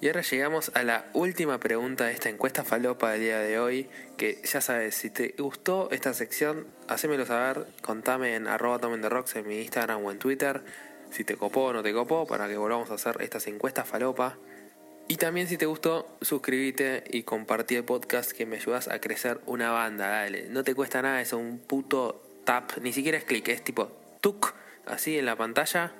Y 0.00 0.06
ahora 0.06 0.22
llegamos 0.22 0.70
a 0.74 0.84
la 0.84 1.06
última 1.12 1.58
pregunta 1.58 2.04
de 2.04 2.12
esta 2.12 2.28
encuesta 2.28 2.62
falopa 2.62 3.10
del 3.10 3.20
día 3.22 3.40
de 3.40 3.58
hoy, 3.58 3.88
que 4.16 4.40
ya 4.44 4.60
sabes, 4.60 4.94
si 4.94 5.10
te 5.10 5.34
gustó 5.36 5.90
esta 5.90 6.14
sección, 6.14 6.68
hacémelo 6.86 7.26
saber, 7.26 7.66
contame 7.82 8.36
en 8.36 8.46
arroba 8.46 8.78
rocks 9.08 9.34
en 9.34 9.48
mi 9.48 9.58
Instagram 9.60 10.04
o 10.04 10.12
en 10.12 10.20
Twitter, 10.20 10.62
si 11.10 11.24
te 11.24 11.34
copó 11.34 11.64
o 11.64 11.72
no 11.72 11.82
te 11.82 11.92
copó, 11.92 12.28
para 12.28 12.46
que 12.46 12.56
volvamos 12.56 12.92
a 12.92 12.94
hacer 12.94 13.16
estas 13.22 13.48
encuestas 13.48 13.88
falopa. 13.88 14.38
Y 15.08 15.16
también 15.16 15.48
si 15.48 15.56
te 15.56 15.66
gustó, 15.66 16.16
suscríbete 16.20 17.02
y 17.10 17.24
compartí 17.24 17.74
el 17.74 17.82
podcast 17.82 18.30
que 18.30 18.46
me 18.46 18.58
ayudas 18.58 18.86
a 18.86 19.00
crecer 19.00 19.40
una 19.46 19.72
banda, 19.72 20.06
dale. 20.06 20.48
No 20.48 20.62
te 20.62 20.76
cuesta 20.76 21.02
nada, 21.02 21.20
es 21.20 21.32
un 21.32 21.58
puto 21.58 22.22
tap, 22.44 22.70
ni 22.82 22.92
siquiera 22.92 23.18
es 23.18 23.24
clic, 23.24 23.48
es 23.48 23.64
tipo 23.64 23.90
tuk, 24.20 24.54
así 24.86 25.18
en 25.18 25.26
la 25.26 25.34
pantalla 25.34 25.92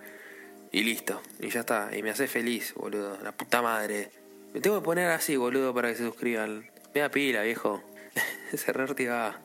y 0.71 0.83
listo, 0.83 1.23
y 1.41 1.49
ya 1.49 1.61
está. 1.61 1.91
Y 1.97 2.03
me 2.03 2.11
hace 2.11 2.29
feliz, 2.29 2.75
boludo. 2.75 3.19
La 3.23 3.33
puta 3.33 3.63
madre. 3.63 4.11
Me 4.53 4.61
tengo 4.61 4.79
que 4.81 4.85
poner 4.85 5.11
así, 5.11 5.37
boludo, 5.37 5.73
para 5.73 5.89
que 5.89 5.97
se 5.97 6.05
suscriban. 6.05 6.71
Me 6.95 7.01
da 7.01 7.11
pila, 7.11 7.43
viejo. 7.43 7.83
se 8.55 8.73
reactiva. 8.73 9.41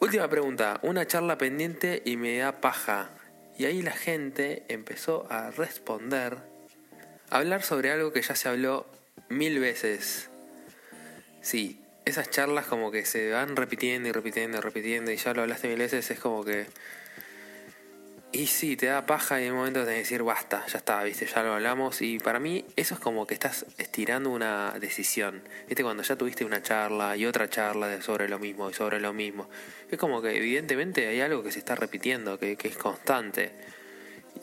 Última 0.00 0.28
pregunta. 0.28 0.80
Una 0.82 1.06
charla 1.06 1.38
pendiente 1.38 2.02
y 2.04 2.16
me 2.16 2.38
da 2.38 2.60
paja. 2.60 3.10
Y 3.56 3.64
ahí 3.66 3.82
la 3.82 3.92
gente 3.92 4.64
empezó 4.68 5.26
a 5.30 5.50
responder. 5.50 6.38
Hablar 7.30 7.62
sobre 7.62 7.90
algo 7.92 8.12
que 8.12 8.22
ya 8.22 8.34
se 8.34 8.48
habló 8.48 8.86
mil 9.28 9.58
veces. 9.60 10.28
Sí, 11.40 11.80
esas 12.04 12.30
charlas 12.30 12.66
como 12.66 12.90
que 12.90 13.04
se 13.04 13.30
van 13.30 13.56
repitiendo 13.56 14.08
y 14.08 14.12
repitiendo 14.12 14.58
y 14.58 14.60
repitiendo. 14.60 15.12
Y 15.12 15.16
ya 15.16 15.34
lo 15.34 15.42
hablaste 15.42 15.68
mil 15.68 15.78
veces. 15.78 16.10
Es 16.10 16.18
como 16.18 16.44
que 16.44 16.66
y 18.36 18.46
sí, 18.46 18.76
te 18.76 18.86
da 18.86 19.06
paja 19.06 19.40
y 19.40 19.46
en 19.46 19.52
un 19.52 19.58
momento 19.58 19.80
tenés 19.80 19.94
que 19.94 20.00
decir 20.00 20.22
basta, 20.22 20.66
ya 20.66 20.78
está, 20.78 21.02
viste, 21.02 21.26
ya 21.26 21.42
lo 21.42 21.54
hablamos. 21.54 22.02
Y 22.02 22.18
para 22.18 22.38
mí 22.38 22.66
eso 22.76 22.94
es 22.94 23.00
como 23.00 23.26
que 23.26 23.34
estás 23.34 23.64
estirando 23.78 24.30
una 24.30 24.76
decisión. 24.78 25.42
Viste, 25.66 25.82
cuando 25.82 26.02
ya 26.02 26.16
tuviste 26.16 26.44
una 26.44 26.62
charla 26.62 27.16
y 27.16 27.24
otra 27.24 27.48
charla 27.48 28.00
sobre 28.02 28.28
lo 28.28 28.38
mismo 28.38 28.68
y 28.68 28.74
sobre 28.74 29.00
lo 29.00 29.12
mismo. 29.12 29.48
Es 29.90 29.98
como 29.98 30.20
que 30.20 30.36
evidentemente 30.36 31.06
hay 31.06 31.20
algo 31.20 31.42
que 31.42 31.50
se 31.50 31.58
está 31.58 31.76
repitiendo, 31.76 32.38
que, 32.38 32.56
que 32.56 32.68
es 32.68 32.76
constante. 32.76 33.52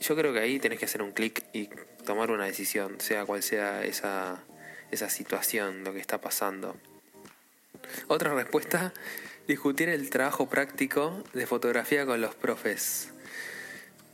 Yo 0.01 0.15
creo 0.15 0.33
que 0.33 0.39
ahí 0.39 0.59
tenés 0.59 0.79
que 0.79 0.85
hacer 0.85 1.03
un 1.03 1.11
clic 1.11 1.43
y 1.53 1.69
tomar 2.03 2.31
una 2.31 2.45
decisión, 2.45 2.99
sea 2.99 3.25
cual 3.25 3.43
sea 3.43 3.85
esa, 3.85 4.43
esa 4.89 5.09
situación, 5.09 5.83
lo 5.83 5.93
que 5.93 5.99
está 5.99 6.19
pasando. 6.19 6.75
Otra 8.07 8.33
respuesta, 8.33 8.91
discutir 9.47 9.89
el 9.89 10.09
trabajo 10.09 10.49
práctico 10.49 11.23
de 11.33 11.45
fotografía 11.45 12.05
con 12.05 12.21
los 12.21 12.33
profes. 12.33 13.12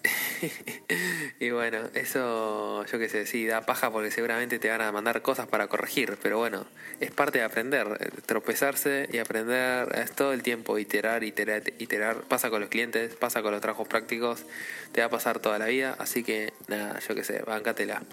y 1.40 1.50
bueno, 1.50 1.90
eso 1.94 2.86
yo 2.86 3.00
qué 3.00 3.10
sé, 3.10 3.26
sí, 3.26 3.46
da 3.46 3.66
paja 3.66 3.92
porque 3.92 4.12
seguramente 4.12 4.60
te 4.60 4.70
van 4.70 4.82
a 4.82 4.92
mandar 4.92 5.22
cosas 5.22 5.48
para 5.48 5.68
corregir, 5.68 6.18
pero 6.22 6.38
bueno, 6.38 6.66
es 7.00 7.12
parte 7.12 7.40
de 7.40 7.44
aprender, 7.44 7.98
eh, 8.00 8.10
tropezarse 8.26 9.10
y 9.12 9.18
aprender 9.18 9.94
es 9.98 10.12
todo 10.12 10.34
el 10.34 10.44
tiempo, 10.44 10.78
iterar, 10.78 11.24
iterar, 11.24 11.64
iterar, 11.80 12.22
pasa 12.24 12.50
con 12.50 12.62
los 12.62 12.70
clientes, 12.70 13.16
pasa 13.16 13.42
con 13.42 13.52
los 13.52 13.62
trabajos 13.62 13.88
prácticos, 13.88 14.46
te 14.92 15.02
va 15.02 15.08
a 15.08 15.10
pasar 15.10 15.40
toda 15.40 15.60
la 15.60 15.66
vida, 15.66 15.96
así 16.00 16.24
que 16.24 16.54
nada, 16.68 17.00
yo 17.00 17.16
qué 17.16 17.24
sé, 17.24 17.42
bancatela. 17.46 18.04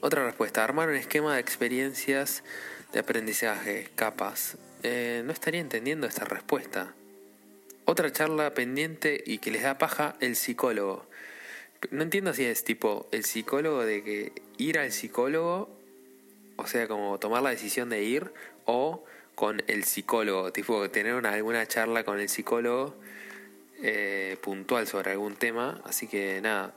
Otra 0.00 0.24
respuesta, 0.24 0.62
armar 0.62 0.88
un 0.88 0.94
esquema 0.94 1.34
de 1.34 1.40
experiencias 1.40 2.44
de 2.92 3.00
aprendizaje, 3.00 3.88
capas. 3.96 4.56
Eh, 4.84 5.22
no 5.24 5.32
estaría 5.32 5.60
entendiendo 5.60 6.06
esta 6.06 6.24
respuesta. 6.24 6.94
Otra 7.90 8.12
charla 8.12 8.52
pendiente 8.52 9.24
y 9.24 9.38
que 9.38 9.50
les 9.50 9.62
da 9.62 9.78
paja 9.78 10.14
el 10.20 10.36
psicólogo. 10.36 11.06
No 11.90 12.02
entiendo 12.02 12.34
si 12.34 12.44
es 12.44 12.62
tipo 12.62 13.08
el 13.12 13.24
psicólogo 13.24 13.82
de 13.82 14.04
que 14.04 14.32
ir 14.58 14.78
al 14.78 14.92
psicólogo, 14.92 15.74
o 16.56 16.66
sea, 16.66 16.86
como 16.86 17.18
tomar 17.18 17.42
la 17.42 17.48
decisión 17.48 17.88
de 17.88 18.02
ir, 18.02 18.30
o 18.66 19.06
con 19.34 19.62
el 19.68 19.84
psicólogo, 19.84 20.52
tipo 20.52 20.90
tener 20.90 21.14
una, 21.14 21.32
alguna 21.32 21.66
charla 21.66 22.04
con 22.04 22.20
el 22.20 22.28
psicólogo 22.28 22.94
eh, 23.82 24.36
puntual 24.42 24.86
sobre 24.86 25.12
algún 25.12 25.36
tema. 25.36 25.80
Así 25.84 26.08
que 26.08 26.42
nada, 26.42 26.74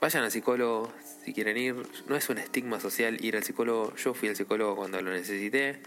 vayan 0.00 0.24
al 0.24 0.32
psicólogo 0.32 0.92
si 1.24 1.32
quieren 1.34 1.56
ir. 1.56 1.76
No 2.08 2.16
es 2.16 2.28
un 2.30 2.38
estigma 2.38 2.80
social 2.80 3.24
ir 3.24 3.36
al 3.36 3.44
psicólogo. 3.44 3.94
Yo 3.94 4.12
fui 4.12 4.28
al 4.28 4.34
psicólogo 4.34 4.74
cuando 4.74 5.00
lo 5.02 5.12
necesité 5.12 5.78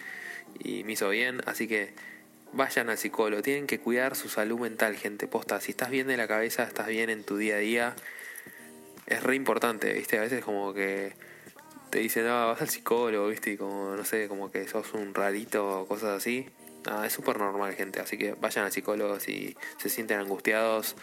y 0.63 0.85
me 0.85 0.93
hizo 0.93 1.09
bien, 1.09 1.41
así 1.45 1.67
que 1.67 2.14
vayan 2.55 2.89
al 2.89 2.97
psicólogo, 2.97 3.41
tienen 3.41 3.67
que 3.67 3.79
cuidar 3.79 4.15
su 4.15 4.29
salud 4.29 4.59
mental, 4.59 4.95
gente 4.95 5.27
posta. 5.27 5.59
Si 5.59 5.71
estás 5.71 5.89
bien 5.89 6.07
de 6.07 6.17
la 6.17 6.27
cabeza, 6.27 6.63
estás 6.63 6.87
bien 6.87 7.09
en 7.09 7.23
tu 7.23 7.37
día 7.37 7.55
a 7.55 7.59
día. 7.59 7.95
Es 9.07 9.21
re 9.21 9.35
importante, 9.35 9.93
¿viste? 9.93 10.17
A 10.17 10.21
veces 10.21 10.43
como 10.43 10.73
que 10.73 11.13
te 11.89 11.99
dicen, 11.99 12.25
ah, 12.27 12.45
vas 12.45 12.61
al 12.61 12.69
psicólogo, 12.69 13.27
¿viste? 13.27 13.51
Y 13.51 13.57
como, 13.57 13.95
no 13.95 14.05
sé, 14.05 14.27
como 14.27 14.51
que 14.51 14.67
sos 14.67 14.93
un 14.93 15.13
rarito 15.13 15.81
o 15.81 15.87
cosas 15.87 16.17
así. 16.17 16.47
Ah, 16.85 17.05
es 17.05 17.13
súper 17.13 17.37
normal, 17.37 17.73
gente. 17.73 17.99
Así 17.99 18.17
que 18.17 18.33
vayan 18.33 18.65
al 18.65 18.71
psicólogo 18.71 19.19
si 19.19 19.55
se 19.77 19.89
sienten 19.89 20.19
angustiados 20.19 20.95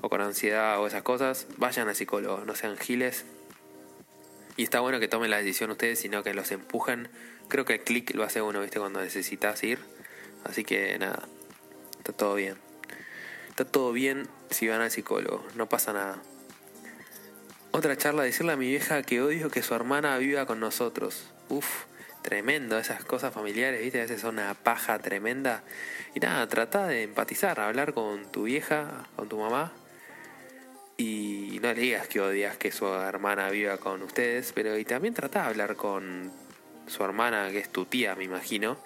o 0.00 0.08
con 0.08 0.20
ansiedad 0.20 0.78
o 0.80 0.86
esas 0.86 1.02
cosas. 1.02 1.46
Vayan 1.56 1.88
al 1.88 1.96
psicólogo, 1.96 2.44
no 2.44 2.54
sean 2.54 2.76
giles. 2.76 3.24
Y 4.56 4.64
está 4.64 4.80
bueno 4.80 5.00
que 5.00 5.08
tomen 5.08 5.30
la 5.30 5.38
decisión 5.38 5.70
ustedes, 5.70 6.00
sino 6.00 6.22
que 6.22 6.34
los 6.34 6.50
empujen. 6.52 7.08
Creo 7.48 7.64
que 7.64 7.74
el 7.74 7.80
clic 7.80 8.14
lo 8.14 8.24
hace 8.24 8.42
uno, 8.42 8.60
¿viste? 8.60 8.78
Cuando 8.78 9.00
necesitas 9.00 9.62
ir 9.64 9.78
Así 10.44 10.64
que 10.64 10.98
nada, 10.98 11.22
está 11.98 12.12
todo 12.12 12.34
bien. 12.34 12.56
Está 13.50 13.64
todo 13.64 13.92
bien 13.92 14.28
si 14.50 14.68
van 14.68 14.80
al 14.80 14.90
psicólogo, 14.90 15.44
no 15.56 15.68
pasa 15.68 15.92
nada. 15.92 16.18
Otra 17.70 17.96
charla, 17.96 18.22
decirle 18.22 18.52
a 18.52 18.56
mi 18.56 18.68
vieja 18.68 19.02
que 19.02 19.20
odio 19.20 19.50
que 19.50 19.62
su 19.62 19.74
hermana 19.74 20.16
viva 20.18 20.46
con 20.46 20.60
nosotros. 20.60 21.28
Uf, 21.48 21.84
tremendo, 22.22 22.78
esas 22.78 23.04
cosas 23.04 23.34
familiares, 23.34 23.80
viste, 23.80 23.98
a 23.98 24.02
veces 24.02 24.20
son 24.20 24.34
una 24.34 24.54
paja 24.54 24.98
tremenda. 24.98 25.62
Y 26.14 26.20
nada, 26.20 26.46
trata 26.48 26.86
de 26.86 27.02
empatizar, 27.02 27.60
hablar 27.60 27.92
con 27.94 28.30
tu 28.30 28.44
vieja, 28.44 29.06
con 29.16 29.28
tu 29.28 29.38
mamá. 29.38 29.72
Y 30.96 31.58
no 31.62 31.72
le 31.72 31.80
digas 31.80 32.08
que 32.08 32.20
odias 32.20 32.56
que 32.56 32.72
su 32.72 32.86
hermana 32.86 33.50
viva 33.50 33.76
con 33.78 34.02
ustedes, 34.02 34.52
pero 34.54 34.78
y 34.78 34.84
también 34.84 35.14
trata 35.14 35.42
de 35.42 35.48
hablar 35.48 35.76
con 35.76 36.32
su 36.86 37.04
hermana, 37.04 37.50
que 37.50 37.58
es 37.58 37.70
tu 37.70 37.84
tía, 37.84 38.14
me 38.14 38.24
imagino 38.24 38.78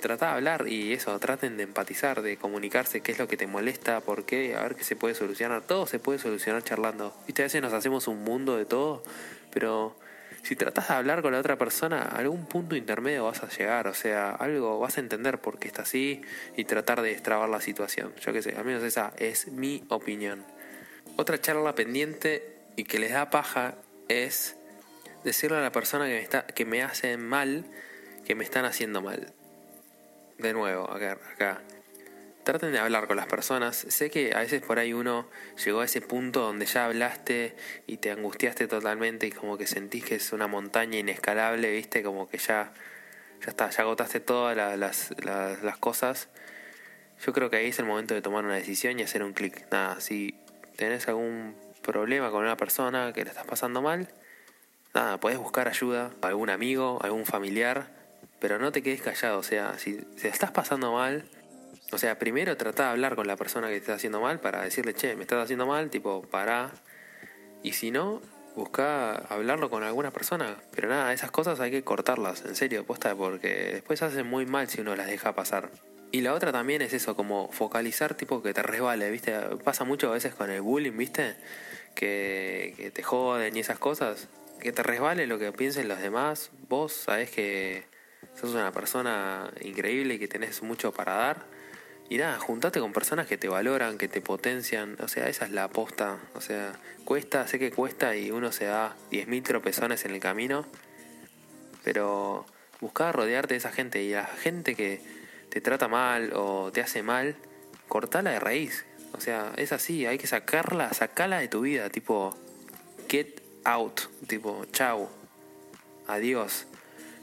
trata 0.00 0.26
de 0.26 0.32
hablar 0.32 0.66
y 0.68 0.92
eso, 0.92 1.18
traten 1.18 1.56
de 1.56 1.62
empatizar, 1.62 2.22
de 2.22 2.36
comunicarse 2.36 3.00
qué 3.00 3.12
es 3.12 3.18
lo 3.18 3.28
que 3.28 3.36
te 3.36 3.46
molesta, 3.46 4.00
por 4.00 4.24
qué, 4.24 4.56
a 4.56 4.62
ver 4.62 4.74
qué 4.74 4.84
se 4.84 4.96
puede 4.96 5.14
solucionar. 5.14 5.62
Todo 5.62 5.86
se 5.86 5.98
puede 5.98 6.18
solucionar 6.18 6.62
charlando. 6.62 7.14
Viste, 7.26 7.42
a 7.42 7.46
veces 7.46 7.62
nos 7.62 7.72
hacemos 7.72 8.08
un 8.08 8.24
mundo 8.24 8.56
de 8.56 8.64
todo, 8.64 9.02
pero 9.52 9.96
si 10.42 10.56
tratas 10.56 10.88
de 10.88 10.94
hablar 10.94 11.22
con 11.22 11.32
la 11.32 11.38
otra 11.38 11.56
persona, 11.56 12.02
a 12.02 12.18
algún 12.18 12.46
punto 12.46 12.76
intermedio 12.76 13.24
vas 13.24 13.42
a 13.42 13.48
llegar, 13.48 13.86
o 13.86 13.94
sea, 13.94 14.30
algo 14.30 14.78
vas 14.78 14.96
a 14.96 15.00
entender 15.00 15.40
por 15.40 15.58
qué 15.58 15.68
está 15.68 15.82
así 15.82 16.22
y 16.56 16.64
tratar 16.64 17.02
de 17.02 17.10
destrabar 17.10 17.48
la 17.48 17.60
situación. 17.60 18.12
Yo 18.20 18.32
qué 18.32 18.42
sé, 18.42 18.56
al 18.56 18.64
menos 18.64 18.82
esa 18.82 19.12
es 19.18 19.48
mi 19.48 19.84
opinión. 19.88 20.44
Otra 21.16 21.40
charla 21.40 21.74
pendiente 21.74 22.56
y 22.76 22.84
que 22.84 22.98
les 22.98 23.12
da 23.12 23.30
paja 23.30 23.74
es 24.08 24.56
decirle 25.24 25.58
a 25.58 25.60
la 25.60 25.72
persona 25.72 26.06
que 26.06 26.12
me, 26.12 26.22
está, 26.22 26.46
que 26.46 26.64
me 26.64 26.82
hacen 26.82 27.20
mal 27.20 27.64
que 28.24 28.34
me 28.34 28.44
están 28.44 28.64
haciendo 28.64 29.02
mal 29.02 29.34
de 30.40 30.52
nuevo, 30.52 30.90
acá, 30.90 31.18
acá. 31.32 31.62
traten 32.44 32.72
de 32.72 32.78
hablar 32.78 33.06
con 33.06 33.16
las 33.16 33.26
personas. 33.26 33.76
Sé 33.76 34.10
que 34.10 34.34
a 34.34 34.40
veces 34.40 34.62
por 34.62 34.78
ahí 34.78 34.92
uno 34.92 35.28
llegó 35.64 35.80
a 35.80 35.84
ese 35.84 36.00
punto 36.00 36.40
donde 36.40 36.66
ya 36.66 36.86
hablaste 36.86 37.54
y 37.86 37.98
te 37.98 38.10
angustiaste 38.10 38.66
totalmente 38.66 39.26
y 39.26 39.30
como 39.30 39.58
que 39.58 39.66
sentís 39.66 40.04
que 40.04 40.16
es 40.16 40.32
una 40.32 40.46
montaña 40.46 40.98
inescalable, 40.98 41.70
viste, 41.70 42.02
como 42.02 42.28
que 42.28 42.38
ya, 42.38 42.72
ya 43.40 43.50
está, 43.50 43.70
ya 43.70 43.82
agotaste 43.82 44.20
todas 44.20 44.56
las, 44.56 45.12
las, 45.24 45.78
cosas. 45.78 46.28
Yo 47.24 47.32
creo 47.32 47.50
que 47.50 47.56
ahí 47.56 47.66
es 47.66 47.78
el 47.78 47.84
momento 47.84 48.14
de 48.14 48.22
tomar 48.22 48.44
una 48.44 48.54
decisión 48.54 48.98
y 48.98 49.02
hacer 49.02 49.22
un 49.22 49.34
clic. 49.34 49.66
Nada, 49.70 50.00
si 50.00 50.34
tenés 50.76 51.06
algún 51.08 51.54
problema 51.82 52.30
con 52.30 52.42
una 52.42 52.56
persona 52.56 53.12
que 53.12 53.24
le 53.24 53.30
estás 53.30 53.46
pasando 53.46 53.82
mal, 53.82 54.08
nada, 54.94 55.20
puedes 55.20 55.38
buscar 55.38 55.68
ayuda, 55.68 56.12
algún 56.22 56.48
amigo, 56.48 56.98
algún 57.02 57.26
familiar, 57.26 57.99
pero 58.40 58.58
no 58.58 58.72
te 58.72 58.82
quedes 58.82 59.02
callado. 59.02 59.38
O 59.38 59.42
sea, 59.42 59.78
si, 59.78 59.94
te 59.94 60.28
estás 60.28 60.50
pasando 60.50 60.92
mal, 60.92 61.24
o 61.92 61.98
sea, 61.98 62.18
primero 62.18 62.56
trata 62.56 62.84
de 62.84 62.90
hablar 62.90 63.14
con 63.14 63.26
la 63.26 63.36
persona 63.36 63.68
que 63.68 63.74
te 63.74 63.80
está 63.80 63.94
haciendo 63.94 64.20
mal 64.20 64.40
para 64.40 64.62
decirle, 64.62 64.94
che, 64.94 65.14
me 65.14 65.22
estás 65.22 65.44
haciendo 65.44 65.66
mal, 65.66 65.90
tipo, 65.90 66.22
para. 66.22 66.72
Y 67.62 67.72
si 67.74 67.90
no, 67.90 68.22
busca 68.56 69.12
hablarlo 69.14 69.70
con 69.70 69.84
alguna 69.84 70.10
persona. 70.10 70.56
Pero 70.74 70.88
nada, 70.88 71.12
esas 71.12 71.30
cosas 71.30 71.60
hay 71.60 71.70
que 71.70 71.84
cortarlas, 71.84 72.44
en 72.46 72.56
serio, 72.56 72.84
posta, 72.84 73.14
porque 73.14 73.72
después 73.74 74.02
hacen 74.02 74.26
muy 74.26 74.46
mal 74.46 74.68
si 74.68 74.80
uno 74.80 74.96
las 74.96 75.06
deja 75.06 75.34
pasar. 75.34 75.70
Y 76.12 76.22
la 76.22 76.34
otra 76.34 76.50
también 76.50 76.82
es 76.82 76.92
eso, 76.92 77.14
como 77.14 77.52
focalizar, 77.52 78.14
tipo 78.14 78.42
que 78.42 78.52
te 78.52 78.62
resbale, 78.62 79.10
¿viste? 79.10 79.32
Pasa 79.62 79.84
mucho 79.84 80.08
a 80.08 80.14
veces 80.14 80.34
con 80.34 80.50
el 80.50 80.60
bullying, 80.60 80.96
¿viste? 80.96 81.36
Que, 81.94 82.74
que 82.76 82.90
te 82.90 83.02
joden 83.02 83.56
y 83.56 83.60
esas 83.60 83.78
cosas 83.78 84.28
que 84.60 84.72
te 84.72 84.82
resbale 84.82 85.26
lo 85.26 85.38
que 85.38 85.52
piensen 85.52 85.88
los 85.88 86.00
demás. 86.00 86.50
Vos 86.68 86.92
sabés 86.92 87.30
que 87.30 87.84
sos 88.38 88.54
una 88.54 88.72
persona 88.72 89.50
increíble 89.60 90.14
y 90.14 90.18
que 90.18 90.28
tenés 90.28 90.62
mucho 90.62 90.92
para 90.92 91.14
dar. 91.14 91.46
Y 92.08 92.18
nada, 92.18 92.38
juntate 92.40 92.80
con 92.80 92.92
personas 92.92 93.28
que 93.28 93.38
te 93.38 93.48
valoran, 93.48 93.96
que 93.96 94.08
te 94.08 94.20
potencian. 94.20 94.96
O 95.00 95.06
sea, 95.06 95.28
esa 95.28 95.44
es 95.44 95.52
la 95.52 95.64
aposta. 95.64 96.18
O 96.34 96.40
sea, 96.40 96.72
cuesta, 97.04 97.46
sé 97.46 97.58
que 97.58 97.70
cuesta 97.70 98.16
y 98.16 98.32
uno 98.32 98.50
se 98.50 98.64
da 98.64 98.96
10.000 99.12 99.42
tropezones 99.44 100.04
en 100.04 100.10
el 100.12 100.20
camino. 100.20 100.66
Pero 101.84 102.46
buscar 102.80 103.14
rodearte 103.14 103.54
de 103.54 103.58
esa 103.58 103.70
gente 103.70 104.02
y 104.02 104.10
la 104.10 104.26
gente 104.26 104.74
que 104.74 105.00
te 105.50 105.60
trata 105.60 105.86
mal 105.86 106.32
o 106.34 106.72
te 106.72 106.80
hace 106.80 107.02
mal, 107.02 107.36
cortala 107.88 108.30
de 108.32 108.40
raíz. 108.40 108.86
O 109.12 109.20
sea, 109.20 109.52
es 109.56 109.72
así, 109.72 110.06
hay 110.06 110.18
que 110.18 110.26
sacarla, 110.26 110.92
sacarla 110.92 111.38
de 111.38 111.48
tu 111.48 111.60
vida. 111.60 111.90
Tipo, 111.90 112.36
get 113.08 113.40
out, 113.64 114.00
tipo, 114.26 114.64
chau, 114.72 115.08
adiós. 116.06 116.66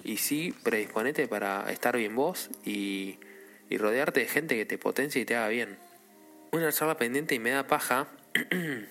Y 0.07 0.15
sí, 0.15 0.55
predisponete 0.63 1.27
para 1.27 1.69
estar 1.69 1.97
bien 1.97 2.15
vos 2.15 2.49
y, 2.63 3.19
y 3.69 3.77
rodearte 3.77 4.21
de 4.21 4.27
gente 4.27 4.55
que 4.55 4.65
te 4.65 4.77
potencie 4.77 5.21
y 5.21 5.25
te 5.25 5.35
haga 5.35 5.49
bien. 5.49 5.77
Una 6.53 6.71
charla 6.71 6.95
pendiente 6.95 7.35
y 7.35 7.39
me 7.39 7.49
da 7.49 7.67
paja 7.67 8.07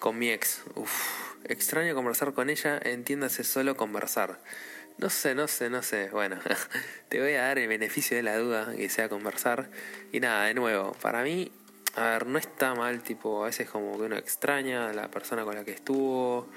con 0.00 0.18
mi 0.18 0.28
ex. 0.30 0.62
Uf, 0.74 1.36
extraño 1.44 1.94
conversar 1.94 2.34
con 2.34 2.50
ella, 2.50 2.80
entiéndase 2.82 3.44
solo 3.44 3.76
conversar. 3.76 4.40
No 4.98 5.08
sé, 5.08 5.36
no 5.36 5.46
sé, 5.46 5.70
no 5.70 5.84
sé. 5.84 6.08
Bueno, 6.10 6.40
te 7.08 7.20
voy 7.20 7.34
a 7.34 7.42
dar 7.42 7.60
el 7.60 7.68
beneficio 7.68 8.16
de 8.16 8.24
la 8.24 8.36
duda 8.36 8.74
que 8.74 8.88
sea 8.88 9.08
conversar. 9.08 9.70
Y 10.10 10.18
nada, 10.18 10.46
de 10.46 10.54
nuevo, 10.54 10.94
para 11.00 11.22
mí, 11.22 11.52
a 11.94 12.06
ver, 12.06 12.26
no 12.26 12.40
está 12.40 12.74
mal, 12.74 13.04
tipo, 13.04 13.44
a 13.44 13.46
veces 13.46 13.70
como 13.70 13.96
que 13.96 14.02
uno 14.02 14.16
extraña 14.16 14.90
a 14.90 14.92
la 14.94 15.12
persona 15.12 15.44
con 15.44 15.54
la 15.54 15.64
que 15.64 15.70
estuvo 15.70 16.48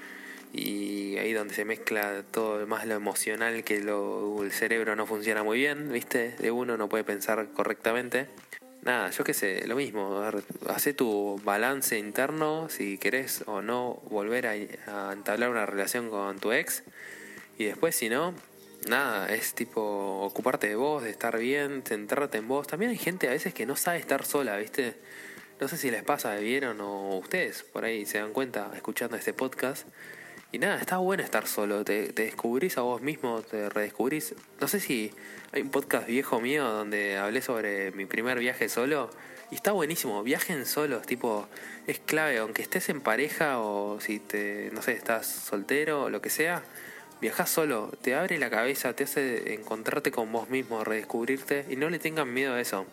y 0.54 1.18
ahí 1.18 1.32
donde 1.32 1.52
se 1.52 1.64
mezcla 1.64 2.22
todo 2.30 2.64
más 2.68 2.86
lo 2.86 2.94
emocional 2.94 3.64
que 3.64 3.80
lo, 3.80 4.40
el 4.44 4.52
cerebro 4.52 4.94
no 4.94 5.04
funciona 5.04 5.42
muy 5.42 5.58
bien, 5.58 5.92
¿viste? 5.92 6.36
De 6.38 6.52
uno 6.52 6.76
no 6.76 6.88
puede 6.88 7.02
pensar 7.02 7.48
correctamente. 7.52 8.28
Nada, 8.82 9.10
yo 9.10 9.24
qué 9.24 9.34
sé, 9.34 9.66
lo 9.66 9.74
mismo, 9.74 10.22
hace 10.68 10.94
tu 10.94 11.40
balance 11.42 11.98
interno 11.98 12.68
si 12.68 12.98
querés 12.98 13.42
o 13.46 13.62
no 13.62 13.94
volver 14.10 14.46
a, 14.46 15.12
entablar 15.12 15.50
una 15.50 15.66
relación 15.66 16.08
con 16.08 16.38
tu 16.38 16.52
ex 16.52 16.84
y 17.58 17.64
después 17.64 17.96
si 17.96 18.08
no, 18.08 18.34
nada, 18.86 19.34
es 19.34 19.54
tipo 19.54 19.80
ocuparte 20.20 20.68
de 20.68 20.76
vos, 20.76 21.02
de 21.02 21.10
estar 21.10 21.36
bien, 21.36 21.82
centrarte 21.84 22.38
en 22.38 22.46
vos. 22.46 22.68
También 22.68 22.92
hay 22.92 22.98
gente 22.98 23.26
a 23.26 23.32
veces 23.32 23.54
que 23.54 23.66
no 23.66 23.74
sabe 23.74 23.98
estar 23.98 24.24
sola, 24.24 24.56
¿viste? 24.58 24.94
No 25.60 25.66
sé 25.66 25.78
si 25.78 25.90
les 25.90 26.04
pasa, 26.04 26.36
vieron 26.36 26.80
o 26.80 27.16
ustedes 27.18 27.64
por 27.64 27.84
ahí 27.84 28.06
se 28.06 28.18
dan 28.18 28.32
cuenta 28.32 28.70
escuchando 28.74 29.16
este 29.16 29.32
podcast 29.32 29.88
y 30.54 30.58
nada, 30.60 30.76
está 30.76 30.98
bueno 30.98 31.24
estar 31.24 31.48
solo, 31.48 31.84
te, 31.84 32.12
descubrís 32.12 32.78
a 32.78 32.82
vos 32.82 33.02
mismo, 33.02 33.42
te 33.42 33.68
redescubrís. 33.68 34.36
No 34.60 34.68
sé 34.68 34.78
si 34.78 35.10
hay 35.50 35.62
un 35.62 35.70
podcast 35.70 36.06
viejo 36.06 36.40
mío 36.40 36.62
donde 36.70 37.16
hablé 37.16 37.42
sobre 37.42 37.90
mi 37.90 38.06
primer 38.06 38.38
viaje 38.38 38.68
solo. 38.68 39.10
Y 39.50 39.56
está 39.56 39.72
buenísimo, 39.72 40.22
viajen 40.22 40.64
solos, 40.64 41.06
tipo, 41.06 41.48
es 41.88 41.98
clave, 41.98 42.38
aunque 42.38 42.62
estés 42.62 42.88
en 42.88 43.00
pareja 43.00 43.58
o 43.58 44.00
si 44.00 44.20
te, 44.20 44.70
no 44.72 44.80
sé, 44.80 44.92
estás 44.92 45.26
soltero 45.26 46.04
o 46.04 46.10
lo 46.10 46.22
que 46.22 46.30
sea, 46.30 46.62
viajas 47.20 47.50
solo, 47.50 47.90
te 48.00 48.14
abre 48.14 48.38
la 48.38 48.48
cabeza, 48.48 48.94
te 48.94 49.04
hace 49.04 49.54
encontrarte 49.54 50.12
con 50.12 50.30
vos 50.30 50.50
mismo, 50.50 50.84
redescubrirte 50.84 51.66
y 51.68 51.74
no 51.74 51.90
le 51.90 51.98
tengan 51.98 52.32
miedo 52.32 52.54
a 52.54 52.60
eso. 52.60 52.86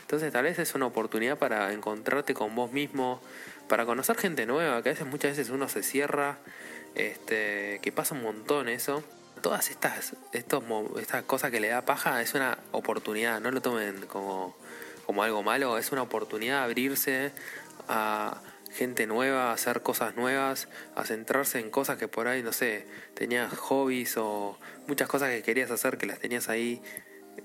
Entonces 0.00 0.32
tal 0.32 0.44
vez 0.44 0.58
es 0.58 0.74
una 0.74 0.86
oportunidad 0.86 1.38
para 1.38 1.72
encontrarte 1.72 2.34
con 2.34 2.56
vos 2.56 2.72
mismo, 2.72 3.20
para 3.68 3.86
conocer 3.86 4.16
gente 4.16 4.46
nueva, 4.46 4.82
que 4.82 4.88
a 4.88 4.92
veces 4.92 5.06
muchas 5.06 5.36
veces 5.36 5.50
uno 5.50 5.68
se 5.68 5.84
cierra 5.84 6.38
este, 6.94 7.80
que 7.82 7.92
pasa 7.92 8.14
un 8.14 8.22
montón 8.22 8.68
eso. 8.68 9.02
Todas 9.40 9.70
estas, 9.70 10.14
estos, 10.32 10.64
estas 10.98 11.24
cosas 11.24 11.50
que 11.50 11.60
le 11.60 11.68
da 11.68 11.84
paja 11.84 12.22
es 12.22 12.34
una 12.34 12.58
oportunidad, 12.72 13.40
no 13.40 13.50
lo 13.50 13.60
tomen 13.60 14.06
como, 14.06 14.56
como 15.04 15.22
algo 15.22 15.42
malo, 15.42 15.76
es 15.76 15.92
una 15.92 16.02
oportunidad 16.02 16.60
de 16.60 16.64
abrirse 16.64 17.32
a 17.88 18.40
gente 18.74 19.06
nueva, 19.06 19.52
hacer 19.52 19.82
cosas 19.82 20.16
nuevas, 20.16 20.68
a 20.96 21.04
centrarse 21.04 21.60
en 21.60 21.70
cosas 21.70 21.96
que 21.98 22.08
por 22.08 22.26
ahí, 22.26 22.42
no 22.42 22.52
sé, 22.52 22.86
tenías 23.14 23.56
hobbies 23.56 24.16
o 24.16 24.58
muchas 24.88 25.08
cosas 25.08 25.30
que 25.30 25.42
querías 25.42 25.70
hacer 25.70 25.96
que 25.96 26.06
las 26.06 26.18
tenías 26.18 26.48
ahí 26.48 26.82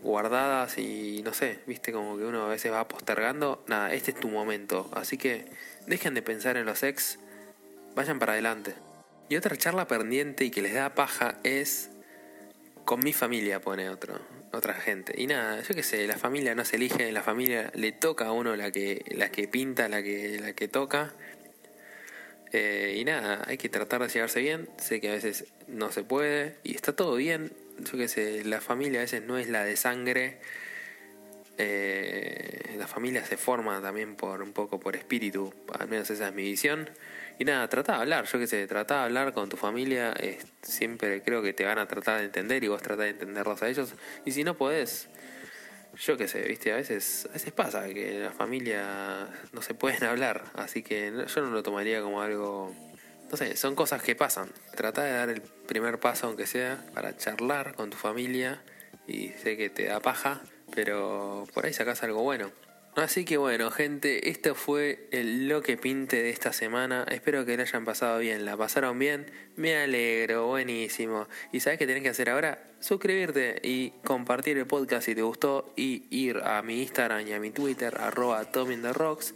guardadas 0.01 0.77
y 0.77 1.21
no 1.23 1.33
sé, 1.33 1.59
viste 1.67 1.91
como 1.91 2.17
que 2.17 2.23
uno 2.23 2.43
a 2.43 2.47
veces 2.47 2.71
va 2.71 2.87
postergando. 2.87 3.63
Nada, 3.67 3.93
este 3.93 4.11
es 4.11 4.19
tu 4.19 4.29
momento, 4.29 4.89
así 4.93 5.17
que 5.17 5.45
dejen 5.85 6.13
de 6.13 6.21
pensar 6.21 6.57
en 6.57 6.65
los 6.65 6.81
ex, 6.83 7.19
vayan 7.95 8.19
para 8.19 8.33
adelante. 8.33 8.73
Y 9.29 9.35
otra 9.35 9.55
charla 9.55 9.87
pendiente 9.87 10.43
y 10.43 10.49
que 10.49 10.63
les 10.63 10.73
da 10.73 10.95
paja 10.95 11.39
es 11.43 11.91
con 12.83 13.01
mi 13.01 13.13
familia, 13.13 13.61
pone 13.61 13.87
otro, 13.89 14.19
otra 14.51 14.73
gente. 14.73 15.13
Y 15.15 15.27
nada, 15.27 15.61
yo 15.61 15.75
qué 15.75 15.83
sé, 15.83 16.07
la 16.07 16.17
familia 16.17 16.55
no 16.55 16.65
se 16.65 16.77
elige, 16.77 17.11
la 17.11 17.21
familia 17.21 17.71
le 17.75 17.91
toca 17.91 18.25
a 18.25 18.31
uno 18.31 18.55
la 18.55 18.71
que, 18.71 19.05
que 19.31 19.47
pinta, 19.47 19.87
la 19.87 20.01
que, 20.01 20.39
la 20.41 20.53
que 20.53 20.67
toca. 20.67 21.13
Eh, 22.51 22.95
y 22.97 23.05
nada, 23.05 23.43
hay 23.45 23.59
que 23.59 23.69
tratar 23.69 24.01
de 24.01 24.09
llevarse 24.09 24.39
bien. 24.39 24.67
Sé 24.77 24.99
que 24.99 25.09
a 25.09 25.13
veces 25.13 25.45
no 25.67 25.91
se 25.91 26.03
puede 26.03 26.55
y 26.63 26.73
está 26.73 26.95
todo 26.95 27.15
bien. 27.15 27.51
Yo 27.77 27.99
qué 27.99 28.07
sé, 28.07 28.43
la 28.43 28.61
familia 28.61 29.01
a 29.01 29.03
veces 29.03 29.21
no 29.21 29.37
es 29.37 29.47
la 29.47 29.63
de 29.63 29.77
sangre. 29.77 30.39
Eh, 31.59 32.75
la 32.79 32.87
familia 32.87 33.23
se 33.25 33.37
forma 33.37 33.79
también 33.81 34.15
por 34.15 34.41
un 34.41 34.53
poco 34.53 34.79
por 34.79 34.95
espíritu, 34.95 35.53
al 35.77 35.87
menos 35.87 36.09
esa 36.09 36.29
es 36.29 36.33
mi 36.33 36.43
visión. 36.43 36.89
Y 37.39 37.45
nada, 37.45 37.69
trata 37.69 37.93
de 37.93 37.99
hablar, 37.99 38.25
yo 38.25 38.37
qué 38.37 38.47
sé, 38.47 38.67
trata 38.67 38.95
de 38.95 39.03
hablar 39.05 39.31
con 39.31 39.47
tu 39.47 39.55
familia, 39.55 40.13
siempre 40.61 41.23
creo 41.23 41.41
que 41.41 41.53
te 41.53 41.63
van 41.63 41.79
a 41.79 41.87
tratar 41.87 42.19
de 42.19 42.25
entender 42.25 42.61
y 42.65 42.67
vos 42.67 42.81
tratás 42.81 43.05
de 43.05 43.09
entenderlos 43.11 43.63
a 43.63 43.69
ellos. 43.69 43.93
Y 44.25 44.31
si 44.31 44.43
no 44.43 44.57
podés, 44.57 45.07
yo 45.97 46.17
qué 46.17 46.27
sé, 46.27 46.41
viste, 46.41 46.73
a 46.73 46.75
veces, 46.75 47.27
a 47.29 47.33
veces 47.33 47.53
pasa 47.53 47.87
que 47.87 48.19
la 48.19 48.31
familia 48.31 49.29
no 49.53 49.61
se 49.61 49.73
pueden 49.73 50.03
hablar, 50.09 50.43
así 50.55 50.83
que 50.83 51.13
yo 51.33 51.41
no 51.41 51.49
lo 51.51 51.63
tomaría 51.63 52.01
como 52.01 52.21
algo, 52.21 52.75
no 53.31 53.37
sé, 53.37 53.55
son 53.55 53.73
cosas 53.73 54.03
que 54.03 54.15
pasan. 54.15 54.49
Trata 54.75 55.03
de 55.05 55.13
dar 55.13 55.29
el 55.29 55.41
primer 55.41 55.97
paso, 55.97 56.27
aunque 56.27 56.45
sea, 56.45 56.83
para 56.93 57.15
charlar 57.15 57.73
con 57.73 57.89
tu 57.89 57.95
familia 57.95 58.61
y 59.07 59.29
sé 59.29 59.55
que 59.55 59.69
te 59.69 59.85
da 59.85 60.01
paja, 60.01 60.41
pero 60.75 61.47
por 61.53 61.65
ahí 61.65 61.71
sacás 61.71 62.03
algo 62.03 62.21
bueno. 62.21 62.51
Así 62.95 63.23
que 63.23 63.37
bueno, 63.37 63.69
gente, 63.71 64.29
esto 64.29 64.55
fue 64.55 65.07
el 65.11 65.47
lo 65.47 65.61
que 65.61 65.77
pinte 65.77 66.21
de 66.21 66.31
esta 66.31 66.51
semana. 66.51 67.05
Espero 67.09 67.45
que 67.45 67.55
lo 67.55 67.63
hayan 67.63 67.85
pasado 67.85 68.19
bien. 68.19 68.45
¿La 68.45 68.57
pasaron 68.57 68.97
bien? 68.97 69.31
Me 69.55 69.77
alegro, 69.77 70.47
buenísimo. 70.47 71.27
¿Y 71.51 71.59
sabes 71.59 71.79
qué 71.79 71.85
tenés 71.85 72.03
que 72.03 72.09
hacer 72.09 72.29
ahora? 72.29 72.61
Suscribirte 72.79 73.61
y 73.63 73.91
compartir 74.03 74.57
el 74.57 74.65
podcast 74.65 75.05
si 75.05 75.15
te 75.15 75.21
gustó 75.21 75.71
y 75.77 76.07
ir 76.09 76.37
a 76.43 76.61
mi 76.61 76.81
Instagram 76.81 77.27
y 77.27 77.33
a 77.33 77.39
mi 77.39 77.51
Twitter, 77.51 77.95
arroba 77.99 78.45
Rocks. 78.93 79.35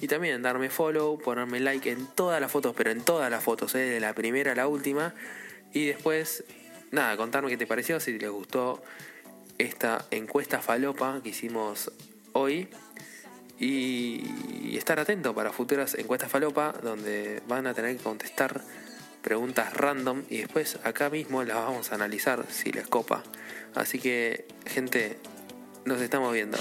Y 0.00 0.08
también 0.08 0.42
darme 0.42 0.68
follow, 0.68 1.18
ponerme 1.18 1.60
like 1.60 1.90
en 1.90 2.06
todas 2.06 2.40
las 2.40 2.50
fotos, 2.50 2.74
pero 2.76 2.90
en 2.90 3.02
todas 3.02 3.30
las 3.30 3.44
fotos, 3.44 3.74
¿eh? 3.74 3.78
de 3.78 4.00
la 4.00 4.14
primera 4.14 4.52
a 4.52 4.54
la 4.54 4.68
última. 4.68 5.14
Y 5.72 5.86
después, 5.86 6.44
nada, 6.90 7.16
contarme 7.16 7.50
qué 7.50 7.56
te 7.56 7.66
pareció, 7.66 8.00
si 8.00 8.18
les 8.18 8.30
gustó 8.30 8.82
esta 9.58 10.04
encuesta 10.10 10.60
falopa 10.60 11.20
que 11.22 11.30
hicimos 11.30 11.92
hoy 12.36 12.68
y 13.58 14.76
estar 14.76 15.00
atento 15.00 15.34
para 15.34 15.52
futuras 15.52 15.94
encuestas 15.94 16.30
falopa 16.30 16.74
donde 16.82 17.42
van 17.48 17.66
a 17.66 17.74
tener 17.74 17.96
que 17.96 18.02
contestar 18.02 18.62
preguntas 19.26 19.74
random 19.74 20.22
y 20.30 20.38
después 20.38 20.78
acá 20.84 21.10
mismo 21.10 21.42
las 21.42 21.56
vamos 21.56 21.90
a 21.90 21.96
analizar 21.96 22.46
si 22.48 22.70
les 22.70 22.86
copa. 22.86 23.24
Así 23.74 23.98
que, 23.98 24.46
gente, 24.66 25.18
nos 25.84 26.00
estamos 26.00 26.32
viendo. 26.32 26.58